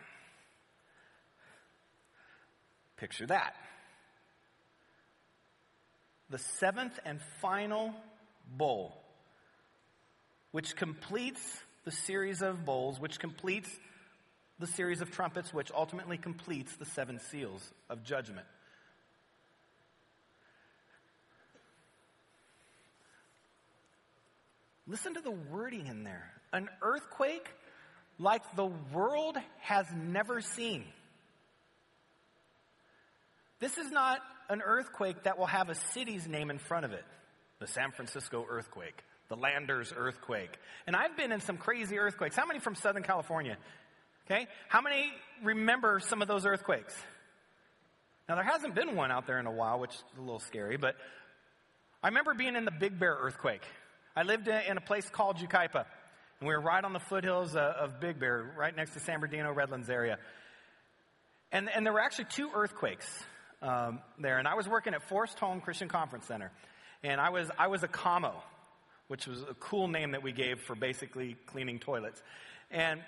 [2.97, 3.57] Picture that.
[6.31, 7.93] The seventh and final
[8.57, 8.97] bowl,
[10.53, 11.41] which completes
[11.85, 13.69] the series of bowls, which completes
[14.61, 18.47] the series of trumpets, which ultimately completes the seven seals of judgment.
[24.87, 26.31] Listen to the wording in there.
[26.53, 27.49] An earthquake
[28.19, 30.85] like the world has never seen.
[33.61, 37.05] This is not an earthquake that will have a city's name in front of it.
[37.61, 40.51] The San Francisco earthquake, the Landers earthquake.
[40.87, 42.37] And I've been in some crazy earthquakes.
[42.37, 43.57] How many from Southern California?
[44.27, 44.47] Okay?
[44.69, 45.11] How many
[45.43, 46.95] remember some of those earthquakes?
[48.29, 50.77] Now, there hasn't been one out there in a while, which is a little scary,
[50.77, 50.97] but
[52.03, 53.63] I remember being in the Big Bear earthquake.
[54.17, 55.85] I lived in a place called Yucaipa,
[56.39, 59.53] and we were right on the foothills of Big Bear, right next to San Bernardino,
[59.53, 60.19] Redlands area.
[61.51, 63.07] And, and there were actually two earthquakes
[63.61, 66.53] um, there, and I was working at Forest Home Christian Conference Center,
[67.03, 68.35] and I was I was a commo,
[69.09, 72.23] which was a cool name that we gave for basically cleaning toilets,
[72.71, 73.01] and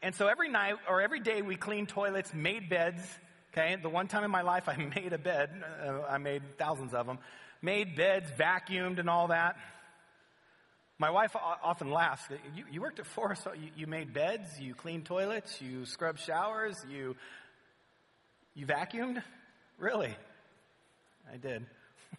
[0.00, 3.02] and so every night or every day we cleaned toilets, made beds.
[3.52, 5.50] Okay, the one time in my life I made a bed,
[5.84, 7.18] uh, I made thousands of them,
[7.62, 9.56] made beds, vacuumed, and all that.
[11.02, 12.22] My wife often laughs.
[12.54, 13.48] You, you worked at Forest.
[13.60, 14.60] You, you made beds.
[14.60, 15.60] You cleaned toilets.
[15.60, 16.76] You scrubbed showers.
[16.88, 17.16] You
[18.54, 19.20] you vacuumed.
[19.80, 20.14] Really,
[21.28, 21.66] I did.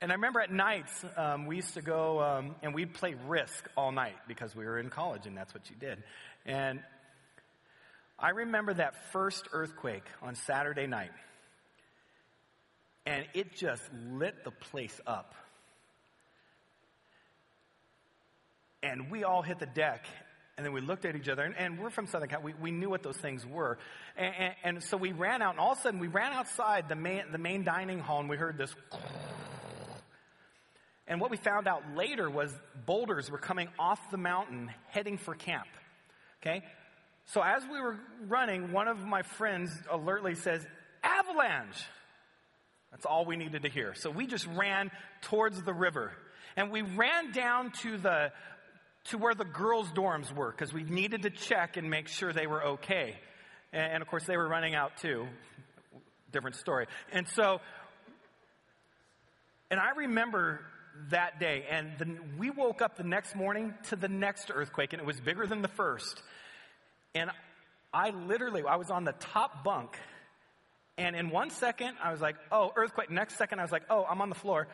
[0.00, 3.70] and I remember at nights um, we used to go um, and we'd play Risk
[3.76, 6.02] all night because we were in college and that's what you did.
[6.44, 6.80] And
[8.18, 11.12] I remember that first earthquake on Saturday night,
[13.06, 15.36] and it just lit the place up.
[18.84, 20.04] And we all hit the deck
[20.56, 22.56] And then we looked at each other, and, and we're from Southern California.
[22.60, 23.76] We, we knew what those things were.
[24.16, 26.88] And, and, and, so we ran out, and all of a sudden we ran outside
[26.88, 28.72] the main, the main dining hall, and we heard this.
[31.08, 32.54] And what we found out later was
[32.86, 35.66] boulders were coming off the mountain heading for camp.
[36.40, 36.62] Okay?
[37.26, 37.96] So as we were
[38.28, 40.64] running, one of my friends alertly says,
[41.02, 41.82] Avalanche!
[42.92, 43.94] That's all we needed to hear.
[43.94, 44.92] So we just ran
[45.22, 46.12] towards the river.
[46.56, 48.30] And we ran down to the,
[49.04, 52.46] to where the girls' dorms were because we needed to check and make sure they
[52.46, 53.16] were okay.
[53.72, 55.26] And, and of course, they were running out too.
[56.32, 56.86] Different story.
[57.12, 57.60] And so,
[59.70, 60.60] and I remember
[61.10, 65.00] that day, and the, we woke up the next morning to the next earthquake, and
[65.00, 66.22] it was bigger than the first.
[67.14, 67.30] And
[67.92, 69.96] I literally, I was on the top bunk,
[70.96, 73.10] and in one second, I was like, oh, earthquake.
[73.10, 74.68] Next second, I was like, oh, I'm on the floor.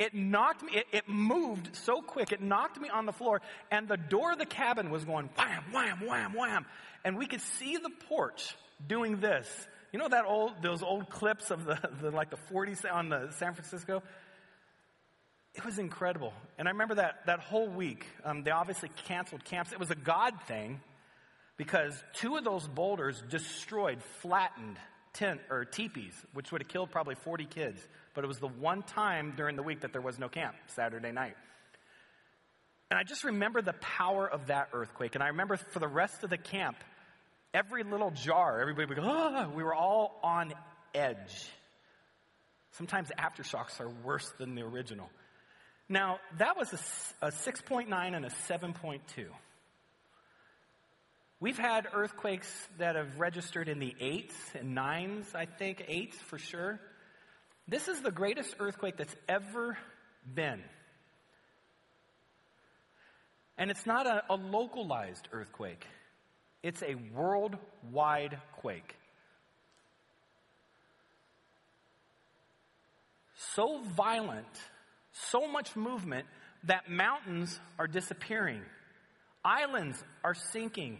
[0.00, 3.86] It knocked me, it, it, moved so quick, it knocked me on the floor, and
[3.86, 6.64] the door of the cabin was going wham, wham, wham, wham.
[7.04, 8.56] And we could see the porch
[8.88, 9.46] doing this.
[9.92, 13.28] You know that old, those old clips of the, the like the 40s on the
[13.32, 14.02] San Francisco?
[15.54, 16.32] It was incredible.
[16.56, 19.70] And I remember that, that whole week, um, they obviously canceled camps.
[19.70, 20.80] It was a God thing
[21.58, 24.78] because two of those boulders destroyed, flattened
[25.12, 27.80] tent or teepees, which would have killed probably 40 kids.
[28.14, 31.12] But it was the one time during the week that there was no camp, Saturday
[31.12, 31.36] night.
[32.90, 35.14] And I just remember the power of that earthquake.
[35.14, 36.76] And I remember for the rest of the camp,
[37.54, 40.52] every little jar, everybody would go, ah, we were all on
[40.94, 41.48] edge.
[42.72, 45.08] Sometimes aftershocks are worse than the original.
[45.88, 46.72] Now, that was
[47.20, 49.00] a, a 6.9 and a 7.2.
[51.42, 56.38] We've had earthquakes that have registered in the eights and nines, I think, eights for
[56.38, 56.78] sure.
[57.66, 59.78] This is the greatest earthquake that's ever
[60.34, 60.62] been.
[63.56, 65.86] And it's not a, a localized earthquake,
[66.62, 68.96] it's a worldwide quake.
[73.54, 74.46] So violent,
[75.12, 76.26] so much movement
[76.64, 78.60] that mountains are disappearing,
[79.42, 80.98] islands are sinking.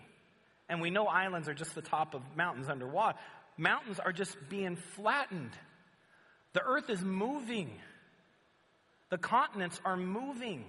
[0.70, 3.18] And we know islands are just the top of mountains underwater.
[3.58, 5.50] Mountains are just being flattened.
[6.52, 7.72] The earth is moving.
[9.10, 10.64] The continents are moving.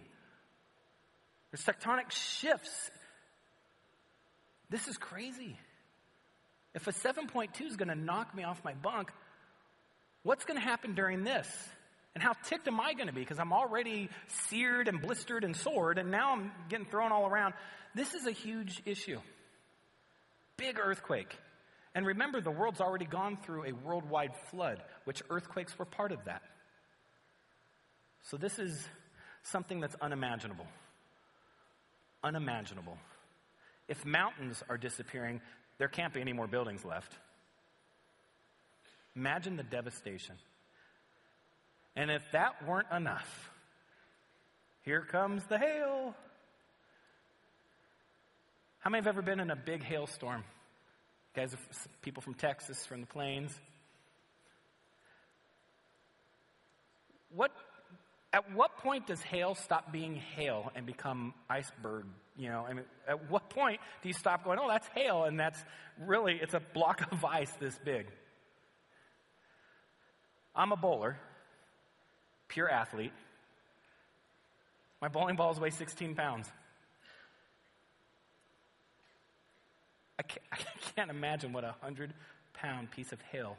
[1.52, 2.90] There's tectonic shifts.
[4.72, 5.56] This is crazy.
[6.74, 9.12] If a 7.2 is going to knock me off my bunk,
[10.24, 11.48] what's going to happen during this?
[12.16, 13.22] And how ticked am I going to be?
[13.22, 14.10] Because I'm already
[14.50, 17.54] seared and blistered and sored, and now I'm getting thrown all around.
[17.94, 19.20] This is a huge issue
[20.62, 21.36] big earthquake.
[21.96, 26.24] And remember, the world's already gone through a worldwide flood, which earthquakes were part of
[26.26, 26.44] that.
[28.30, 28.88] So this is
[29.44, 30.68] something that's unimaginable.
[32.24, 32.98] Unimaginable.
[33.88, 35.42] If mountains are disappearing,
[35.80, 37.12] there can't be any more buildings left.
[39.16, 40.36] Imagine the devastation.
[41.96, 43.52] And if that weren't enough,
[44.84, 46.16] here comes the hail.
[48.82, 50.44] How many have ever been in a big hailstorm?
[51.36, 51.56] You guys,
[52.02, 53.52] people from Texas, from the plains.
[57.36, 57.52] What,
[58.34, 62.06] at what point does hail stop being hail and become iceberg?
[62.36, 65.40] You know, I mean, at what point do you stop going, oh, that's hail, and
[65.40, 65.64] that's
[66.00, 68.08] really, it's a block of ice this big?
[70.56, 71.18] I'm a bowler,
[72.48, 73.14] pure athlete.
[75.04, 76.48] My bowling balls weigh 16 pounds.
[80.22, 82.14] I can't, I can't imagine what a hundred
[82.54, 83.58] pound piece of hail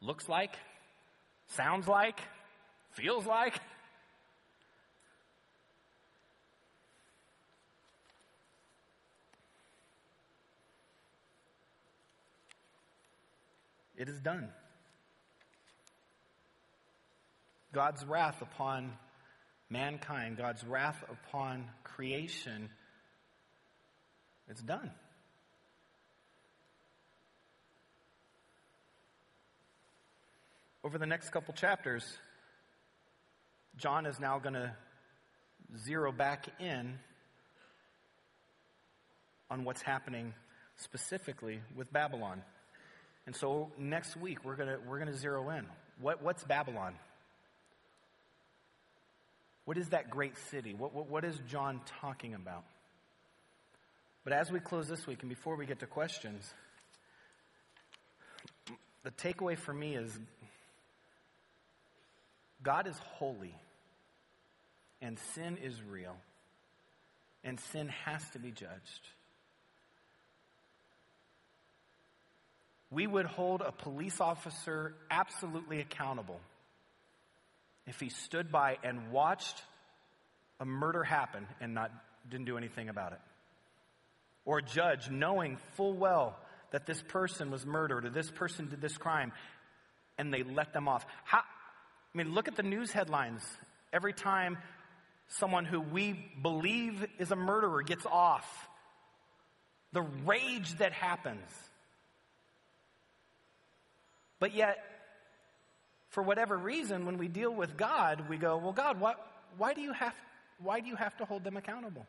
[0.00, 0.54] looks like,
[1.48, 2.20] sounds like,
[2.92, 3.58] feels like.
[13.96, 14.48] It is done.
[17.72, 18.92] God's wrath upon
[19.70, 22.68] mankind, God's wrath upon creation,
[24.48, 24.90] it's done.
[30.84, 32.04] Over the next couple chapters,
[33.76, 34.72] John is now going to
[35.78, 36.98] zero back in
[39.50, 40.34] on what's happening
[40.76, 42.42] specifically with Babylon.
[43.26, 45.66] And so next week we're going to we're going to zero in.
[46.00, 46.94] What, what's Babylon?
[49.64, 50.74] What is that great city?
[50.74, 52.64] What, what, what is John talking about?
[54.24, 56.52] But as we close this week and before we get to questions,
[59.04, 60.18] the takeaway for me is
[62.62, 63.54] God is holy
[65.00, 66.16] and sin is real.
[67.44, 69.08] and sin has to be judged.
[72.90, 76.40] We would hold a police officer absolutely accountable
[77.86, 79.62] if he stood by and watched
[80.60, 81.90] a murder happen and not
[82.30, 83.18] didn't do anything about it.
[84.44, 86.38] Or a judge knowing full well
[86.70, 89.32] that this person was murdered or this person did this crime
[90.18, 91.04] and they let them off.
[91.24, 91.42] How,
[92.14, 93.42] I mean, look at the news headlines
[93.92, 94.58] every time
[95.28, 98.68] someone who we believe is a murderer gets off.
[99.92, 101.50] The rage that happens.
[104.38, 104.78] But yet,
[106.10, 109.24] for whatever reason, when we deal with God, we go, well, God, what,
[109.56, 110.14] why, do you have,
[110.62, 112.06] why do you have to hold them accountable?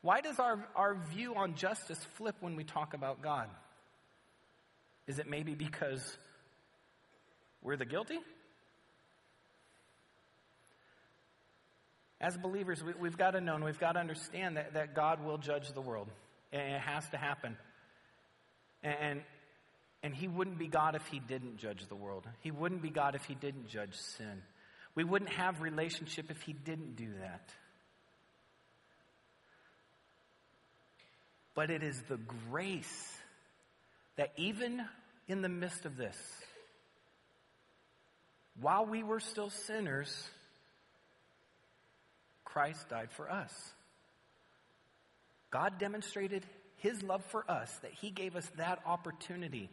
[0.00, 3.48] Why does our, our view on justice flip when we talk about God?
[5.06, 6.16] Is it maybe because
[7.62, 8.18] we're the guilty?
[12.20, 15.24] As believers, we, have got to know and we've got to understand that, that God
[15.24, 16.08] will judge the world.
[16.52, 17.56] And it has to happen.
[18.82, 19.22] And,
[20.02, 22.26] and He wouldn't be God if He didn't judge the world.
[22.40, 24.42] He wouldn't be God if He didn't judge sin.
[24.94, 27.50] We wouldn't have relationship if He didn't do that.
[31.54, 32.18] But it is the
[32.50, 33.16] grace
[34.16, 34.84] that even
[35.28, 36.16] in the midst of this,
[38.60, 40.28] while we were still sinners,
[42.44, 43.52] Christ died for us.
[45.50, 46.44] God demonstrated
[46.76, 49.68] his love for us, that he gave us that opportunity.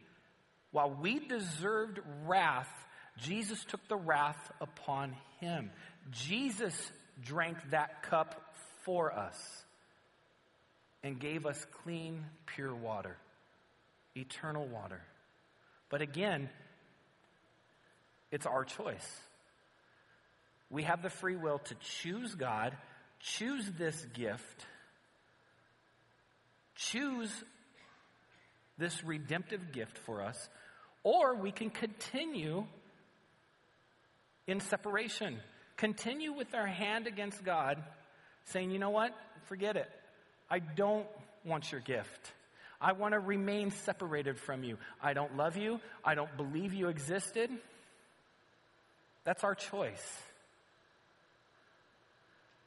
[0.71, 2.69] While we deserved wrath,
[3.21, 5.71] Jesus took the wrath upon him.
[6.11, 6.91] Jesus
[7.23, 8.41] drank that cup
[8.83, 9.63] for us
[11.03, 13.15] and gave us clean, pure water,
[14.15, 15.01] eternal water.
[15.89, 16.49] But again,
[18.31, 19.07] it's our choice.
[20.69, 22.75] We have the free will to choose God,
[23.19, 24.65] choose this gift,
[26.75, 27.31] choose
[28.77, 30.49] this redemptive gift for us,
[31.03, 32.65] or we can continue
[34.47, 35.37] in separation.
[35.77, 37.81] Continue with our hand against God,
[38.45, 39.11] saying, you know what?
[39.45, 39.89] Forget it.
[40.49, 41.07] I don't
[41.43, 42.33] want your gift.
[42.81, 44.77] I want to remain separated from you.
[45.01, 45.79] I don't love you.
[46.03, 47.49] I don't believe you existed.
[49.25, 50.21] That's our choice.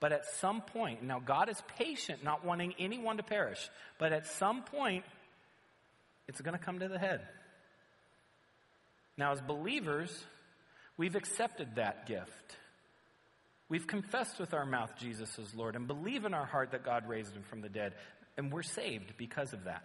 [0.01, 4.27] But at some point, now God is patient, not wanting anyone to perish, but at
[4.27, 5.05] some point,
[6.29, 7.23] it's going to come to the head.
[9.17, 10.25] Now, as believers,
[10.97, 12.57] we've accepted that gift.
[13.69, 17.09] We've confessed with our mouth Jesus is Lord and believe in our heart that God
[17.09, 17.95] raised him from the dead,
[18.37, 19.83] and we're saved because of that.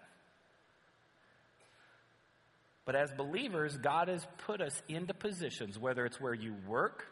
[2.86, 7.06] But as believers, God has put us into positions, whether it's where you work,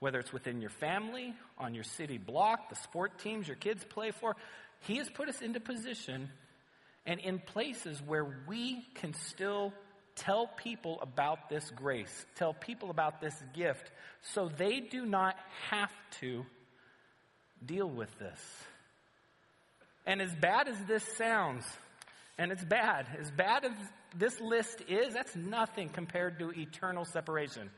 [0.00, 4.10] whether it's within your family, on your city block, the sport teams your kids play
[4.10, 4.36] for,
[4.80, 6.28] He has put us into position
[7.06, 9.72] and in places where we can still
[10.14, 13.90] tell people about this grace, tell people about this gift,
[14.34, 15.36] so they do not
[15.70, 16.44] have to
[17.64, 18.40] deal with this.
[20.06, 21.64] And as bad as this sounds,
[22.36, 23.72] and it's bad, as bad as
[24.16, 27.70] this list is, that's nothing compared to eternal separation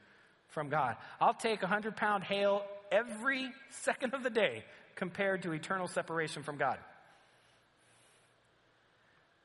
[0.48, 0.96] from God.
[1.20, 4.64] I'll take a hundred pound hail every second of the day
[4.94, 6.78] compared to eternal separation from God.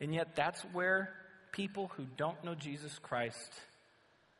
[0.01, 1.13] And yet, that's where
[1.51, 3.53] people who don't know Jesus Christ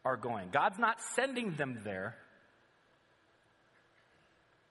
[0.03, 0.49] are going.
[0.51, 2.15] God's not sending them there,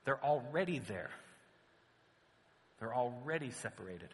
[0.04, 1.10] they're already there.
[2.80, 4.10] They're already separated.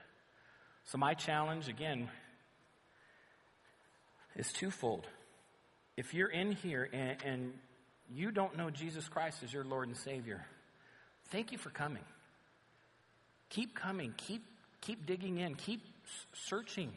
[0.85, 2.09] So, my challenge, again,
[4.41, 5.07] is twofold.
[5.99, 7.53] If you're in here and, and
[8.11, 10.45] you don't know Jesus Christ as your Lord and Savior,
[11.29, 12.03] thank you for coming.
[13.51, 14.15] Keep coming.
[14.17, 14.43] Keep,
[14.81, 15.57] keep digging in.
[15.57, 15.83] Keep
[16.33, 16.91] searching.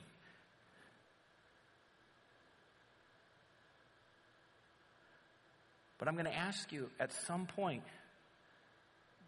[6.00, 7.84] But I'm going to ask you at some point,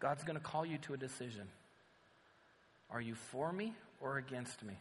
[0.00, 1.48] God's going to call you to a decision.
[2.90, 4.74] Are you for me or against me?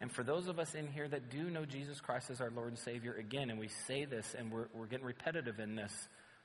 [0.00, 2.68] And for those of us in here that do know Jesus Christ as our Lord
[2.68, 5.92] and Savior, again, and we say this and we're, we're getting repetitive in this,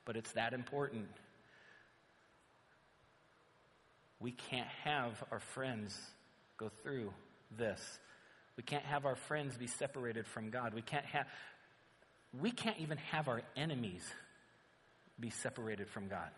[0.04, 1.06] but it's that important.
[4.20, 5.98] We can't have our friends
[6.58, 7.12] go through
[7.56, 7.80] this.
[8.56, 10.74] We can't have our friends be separated from God.
[10.74, 11.26] We can't have
[12.40, 14.02] we can't even have our enemies
[15.18, 16.28] be separated from God.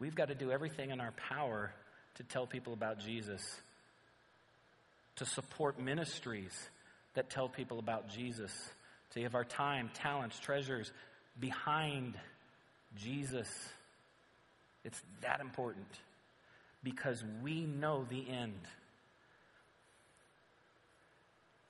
[0.00, 1.72] We've got to do everything in our power
[2.14, 3.42] to tell people about Jesus,
[5.16, 6.52] to support ministries
[7.14, 8.50] that tell people about Jesus,
[9.10, 10.90] to give our time, talents, treasures
[11.38, 12.14] behind
[12.96, 13.48] Jesus.
[14.84, 15.86] It's that important
[16.82, 18.54] because we know the end.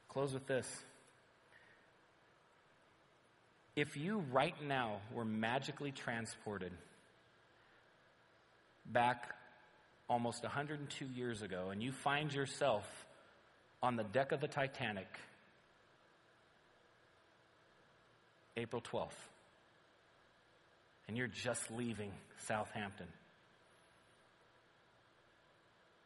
[0.08, 0.68] Close with this.
[3.74, 6.72] If you right now were magically transported
[8.92, 9.34] back
[10.08, 12.84] almost 102 years ago and you find yourself
[13.82, 15.06] on the deck of the Titanic,
[18.56, 19.08] April 12th,
[21.08, 22.12] and you're just leaving
[22.46, 23.06] Southampton,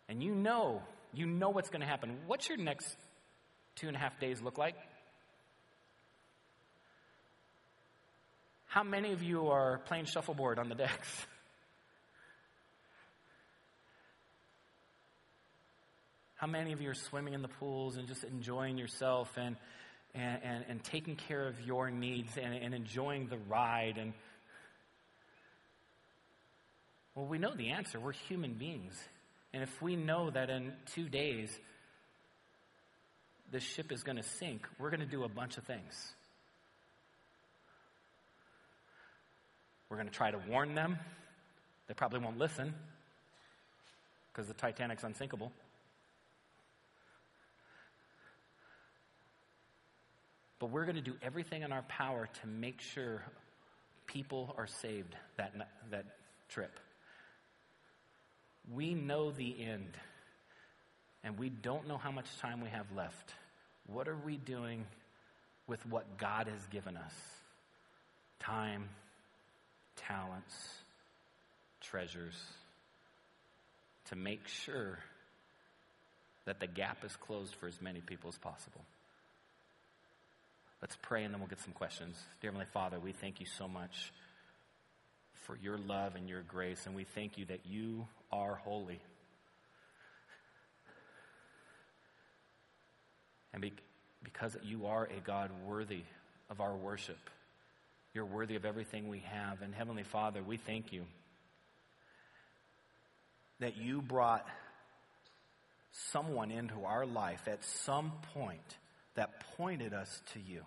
[0.09, 0.83] and you know,
[1.13, 2.17] you know what's going to happen.
[2.27, 2.97] What's your next
[3.77, 4.77] two and a half days look like?
[8.67, 11.27] How many of you are playing shuffleboard on the decks?
[16.45, 19.57] How many of you are swimming in the pools and just enjoying yourself and,
[20.15, 23.97] and, and, and taking care of your needs and, and enjoying the ride?
[23.97, 24.13] And
[27.15, 27.99] well, we know the answer.
[27.99, 28.93] We're human beings.
[29.55, 31.49] And if we know that in two days
[33.51, 36.13] this ship is going to sink, we're going to do a bunch of things.
[39.89, 40.99] We're going to try to warn them.
[41.89, 42.75] They probably won't listen
[44.31, 45.51] because the Titanic's unsinkable.
[50.59, 53.23] But we're going to do everything in our power to make sure
[54.07, 55.53] people are saved that,
[55.91, 56.05] that
[56.49, 56.79] trip.
[58.73, 59.91] We know the end,
[61.23, 63.35] and we don't know how much time we have left.
[63.87, 64.87] What are we doing
[65.67, 67.13] with what God has given us?
[68.41, 68.89] Time,
[69.97, 70.55] talents,
[71.81, 72.35] treasures,
[74.09, 74.99] to make sure
[76.47, 78.83] that the gap is closed for as many people as possible.
[80.85, 82.15] Let's pray and then we'll get some questions.
[82.43, 84.13] Dear Heavenly Father, we thank you so much
[85.47, 89.01] for your love and your grace, and we thank you that you are holy.
[93.55, 93.73] And be,
[94.23, 96.03] because you are a God worthy
[96.51, 97.31] of our worship,
[98.13, 99.63] you're worthy of everything we have.
[99.63, 101.07] And Heavenly Father, we thank you
[103.61, 104.47] that you brought
[105.93, 108.77] someone into our life at some point
[109.15, 110.61] that pointed us to you.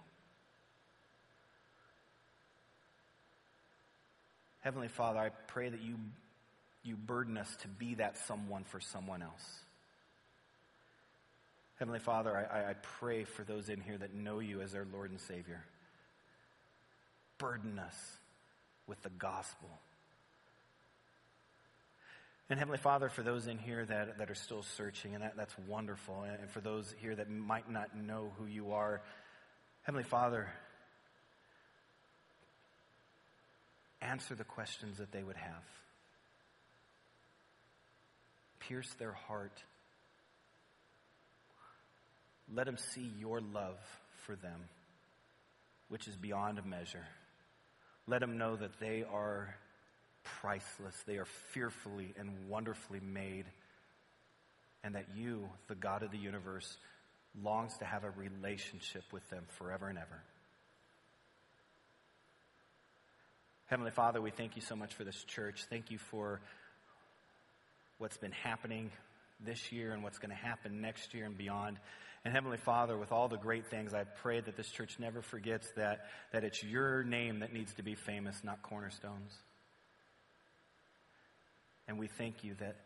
[4.68, 5.96] Heavenly Father, I pray that you,
[6.84, 9.62] you burden us to be that someone for someone else.
[11.80, 15.10] Heavenly Father, I, I pray for those in here that know you as their Lord
[15.10, 15.64] and Savior.
[17.38, 17.96] Burden us
[18.88, 19.70] with the gospel.
[22.50, 25.56] And Heavenly Father, for those in here that, that are still searching, and that, that's
[25.66, 29.02] wonderful, and for those here that might not know who you are,
[29.84, 30.50] Heavenly Father,
[34.02, 35.64] answer the questions that they would have.
[38.60, 39.64] Pierce their heart
[42.54, 43.78] let them see your love
[44.26, 44.62] for them,
[45.90, 47.06] which is beyond measure.
[48.08, 49.54] Let them know that they are
[50.24, 50.96] priceless.
[51.06, 53.46] They are fearfully and wonderfully made.
[54.84, 56.78] And that you, the God of the universe,
[57.44, 60.22] longs to have a relationship with them forever and ever.
[63.68, 65.66] Heavenly Father, we thank you so much for this church.
[65.70, 66.40] Thank you for
[67.98, 68.92] what's been happening
[69.46, 71.78] this year and what's going to happen next year and beyond.
[72.24, 75.70] And Heavenly Father, with all the great things, I pray that this church never forgets
[75.76, 79.36] that, that it's your name that needs to be famous, not Cornerstone's.
[81.90, 82.78] And we thank you that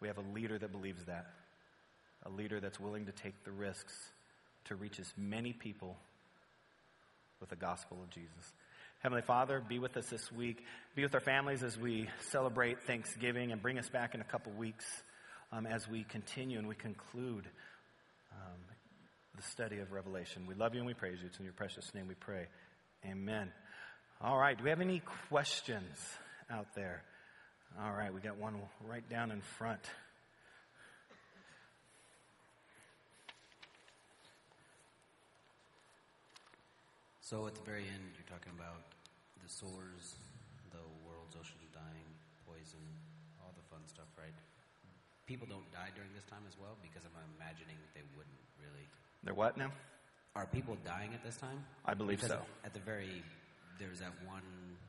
[0.00, 1.26] we have a leader that believes that,
[2.26, 3.94] a leader that's willing to take the risks
[4.64, 5.96] to reach as many people
[7.38, 8.52] with the gospel of Jesus.
[9.00, 10.64] Heavenly Father, be with us this week.
[10.96, 14.50] Be with our families as we celebrate Thanksgiving and bring us back in a couple
[14.50, 14.84] weeks
[15.52, 17.46] um, as we continue and we conclude
[18.32, 18.58] um,
[19.36, 20.46] the study of Revelation.
[20.48, 21.28] We love you and we praise you.
[21.28, 22.46] It's in your precious name we pray.
[23.08, 23.52] Amen.
[24.20, 24.58] All right.
[24.58, 25.96] Do we have any questions
[26.50, 27.04] out there?
[27.80, 28.12] All right.
[28.12, 29.80] We got one right down in front.
[37.28, 38.88] So at the very end, you're talking about
[39.44, 40.16] the sores,
[40.72, 42.08] the world's oceans dying,
[42.48, 42.80] poison,
[43.44, 44.32] all the fun stuff, right?
[45.28, 46.72] people don't die during this time as well?
[46.80, 48.88] Because I'm imagining they wouldn't really.
[49.20, 49.68] They're what now?
[50.32, 51.60] Are people dying at this time?
[51.84, 52.48] I believe because so.
[52.64, 53.20] At the very,
[53.76, 54.40] there's that one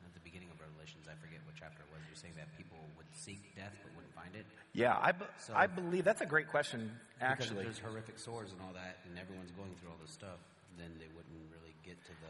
[0.08, 1.12] at the beginning of Revelations.
[1.12, 2.00] I forget what chapter it was.
[2.08, 4.48] You're saying that people would seek death but wouldn't find it.
[4.72, 6.88] Yeah, I, So- I believe that's a great question,
[7.20, 7.68] actually.
[7.68, 10.40] there's horrific sores and all that, and everyone's going through all this stuff,
[10.80, 12.29] then they wouldn't really get to the hundred pound hail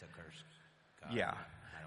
[0.00, 0.42] to curse
[1.02, 1.16] God.
[1.16, 1.30] Yeah.
[1.30, 1.34] I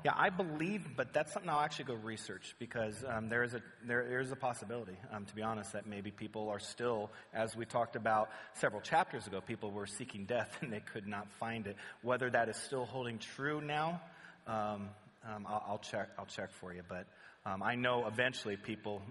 [0.03, 3.61] Yeah, I believe, but that's something I'll actually go research because um, there is a
[3.85, 7.55] there, there is a possibility, um, to be honest, that maybe people are still, as
[7.55, 11.67] we talked about several chapters ago, people were seeking death and they could not find
[11.67, 11.77] it.
[12.01, 14.01] Whether that is still holding true now,
[14.47, 14.89] um,
[15.25, 16.09] um, I'll, I'll check.
[16.19, 16.81] I'll check for you.
[16.87, 17.07] But
[17.45, 19.01] um, I know eventually people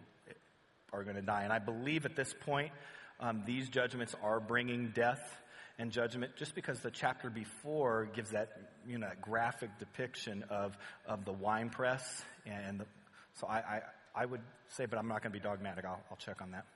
[0.92, 2.72] are going to die, and I believe at this point
[3.18, 5.41] um, these judgments are bringing death
[5.78, 8.48] and judgment just because the chapter before gives that
[8.86, 12.86] you know that graphic depiction of of the wine press and the,
[13.34, 13.80] so I, I
[14.14, 16.66] I would say but I'm not going to be dogmatic I'll, I'll check on that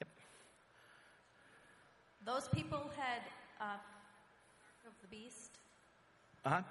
[0.00, 0.08] yep
[2.24, 3.22] Those people had
[3.60, 3.76] uh,
[4.86, 5.58] of the beast.
[6.44, 6.62] uh-huh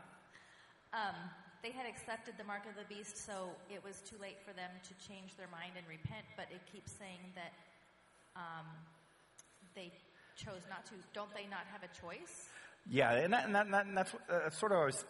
[0.94, 1.16] Um,
[1.64, 4.70] they had accepted the mark of the beast, so it was too late for them
[4.88, 6.24] to change their mind and repent.
[6.38, 7.52] But it keeps saying that
[8.38, 8.66] um,
[9.76, 9.92] they
[10.38, 10.94] chose not to.
[11.14, 12.50] Don't they not have a choice?
[12.90, 15.06] Yeah, and, that, and, that, and that- and that's, uh, sort of what I was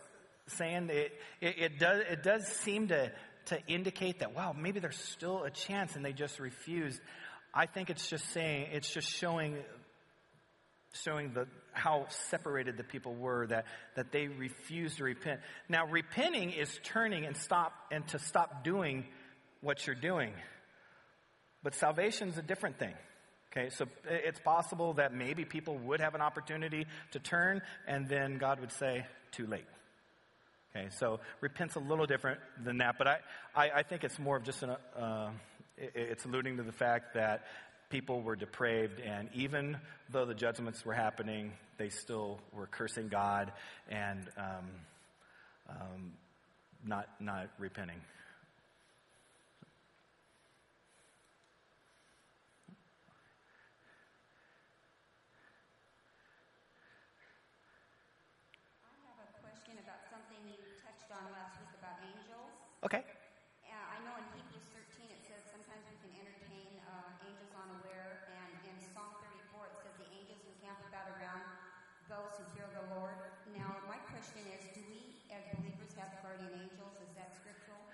[0.48, 0.90] saying.
[0.90, 1.12] It,
[1.42, 3.12] it, it does it does seem to
[3.48, 7.00] to indicate that wow, maybe there's still a chance, and they just refused.
[7.54, 9.58] I think it's just saying it's just showing
[11.04, 13.66] showing the how separated the people were that
[13.96, 15.42] that they refused to repent.
[15.70, 19.06] Now, repenting is turning and stop and to stop doing
[19.62, 20.34] what you're doing.
[21.64, 22.94] But salvation's a different thing.
[23.58, 28.38] Okay, so it's possible that maybe people would have an opportunity to turn, and then
[28.38, 29.66] God would say, too late.
[30.76, 33.18] Okay, so repent's a little different than that, but I,
[33.56, 35.32] I, I think it's more of just an, uh,
[35.76, 37.48] it- it's alluding to the fact that
[37.90, 39.78] people were depraved, and even
[40.12, 43.52] though the judgments were happening, they still were cursing God
[43.90, 44.70] and um,
[45.70, 46.14] um,
[46.86, 48.02] not, not repenting.
[58.84, 62.67] I have a question about something you touched on last week about angels.
[62.84, 63.04] Okay.
[63.66, 68.18] Uh, I know in Hebrews 13 it says sometimes we can entertain uh, angels unaware,
[68.28, 71.44] and in Psalm 34 it says the angels encamp about around
[72.08, 73.18] those who fear the Lord.
[73.46, 76.96] Now, my question is, do we as believers have guardian angels?
[77.02, 77.86] Is that scriptural?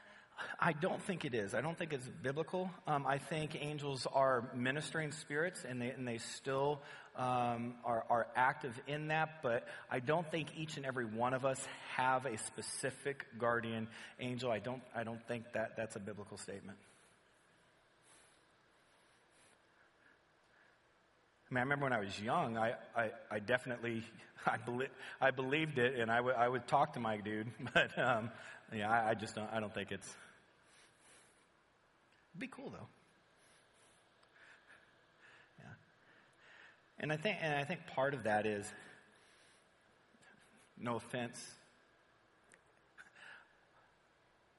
[0.66, 1.54] I don't think it is.
[1.54, 2.72] I don't think it's biblical.
[2.88, 6.82] Um, I think angels are ministering spirits, and they and they still
[7.18, 9.42] um, are are active in that.
[9.44, 11.60] But I don't think each and every one of us
[11.98, 13.90] have a specific guardian
[14.22, 14.52] angel.
[14.52, 14.82] I don't.
[14.96, 16.78] I don't think that that's a biblical statement.
[21.52, 24.02] I mean, I remember when I was young, I, I, I definitely,
[24.46, 24.90] I, belie-
[25.22, 28.32] I believed it, and I would I would talk to my dude, but um,
[28.74, 30.16] yeah, I, I just don't, I don't think it's,
[32.34, 32.88] It'd be cool though.
[35.60, 35.66] Yeah.
[37.00, 38.72] And I think and I think part of that is
[40.80, 41.40] no offense.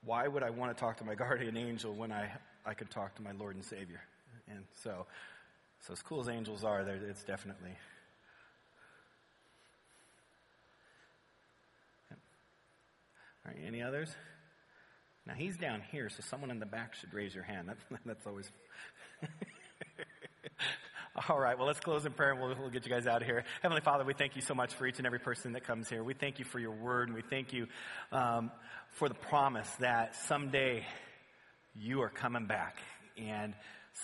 [0.05, 2.31] Why would I want to talk to my guardian angel when I
[2.65, 4.01] I could talk to my Lord and Savior?
[4.49, 5.07] And so
[5.81, 7.77] so as cool as angels are, there it's definitely
[13.45, 14.15] right, any others?
[15.27, 17.69] Now he's down here, so someone in the back should raise your hand.
[17.69, 18.51] That's, that's always.
[21.29, 23.29] All right, well, let's close in prayer and we'll, we'll get you guys out of
[23.29, 23.45] here.
[23.63, 26.03] Heavenly Father, we thank you so much for each and every person that comes here.
[26.03, 27.69] We thank you for your word, and we thank you
[28.11, 28.51] um,
[28.91, 30.85] for the promise that someday
[31.77, 32.79] you are coming back.
[33.17, 33.55] And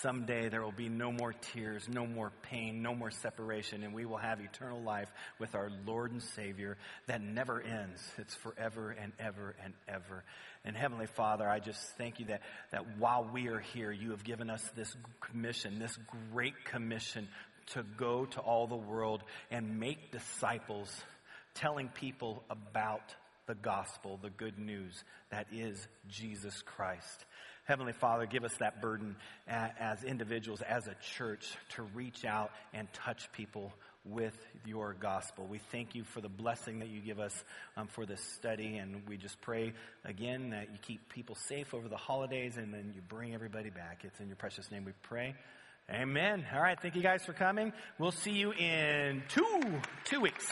[0.03, 4.05] someday there will be no more tears, no more pain, no more separation, and we
[4.05, 6.77] will have eternal life with our Lord and Savior
[7.07, 8.03] that never ends.
[8.17, 10.25] It's forever and ever and ever.
[10.65, 14.25] And Heavenly Father, I just thank you that, that while we are here, you have
[14.25, 15.99] given us this commission, this
[16.33, 17.29] great commission
[17.73, 20.95] to go to all the world and make disciples,
[21.55, 23.15] telling people about
[23.47, 27.25] the gospel, the good news that is Jesus Christ.
[27.71, 29.15] Heavenly Father, give us that burden
[29.47, 31.47] as individuals, as a church,
[31.77, 33.73] to reach out and touch people
[34.05, 35.47] with your gospel.
[35.49, 37.45] We thank you for the blessing that you give us
[37.77, 39.73] um, for this study, and we just pray
[40.05, 44.01] again that you keep people safe over the holidays and then you bring everybody back.
[44.03, 45.37] It's in your precious name we pray.
[45.89, 46.45] Amen.
[46.53, 46.77] All right.
[46.83, 47.73] Thank you guys for coming.
[48.01, 50.45] We'll see you in two, two weeks.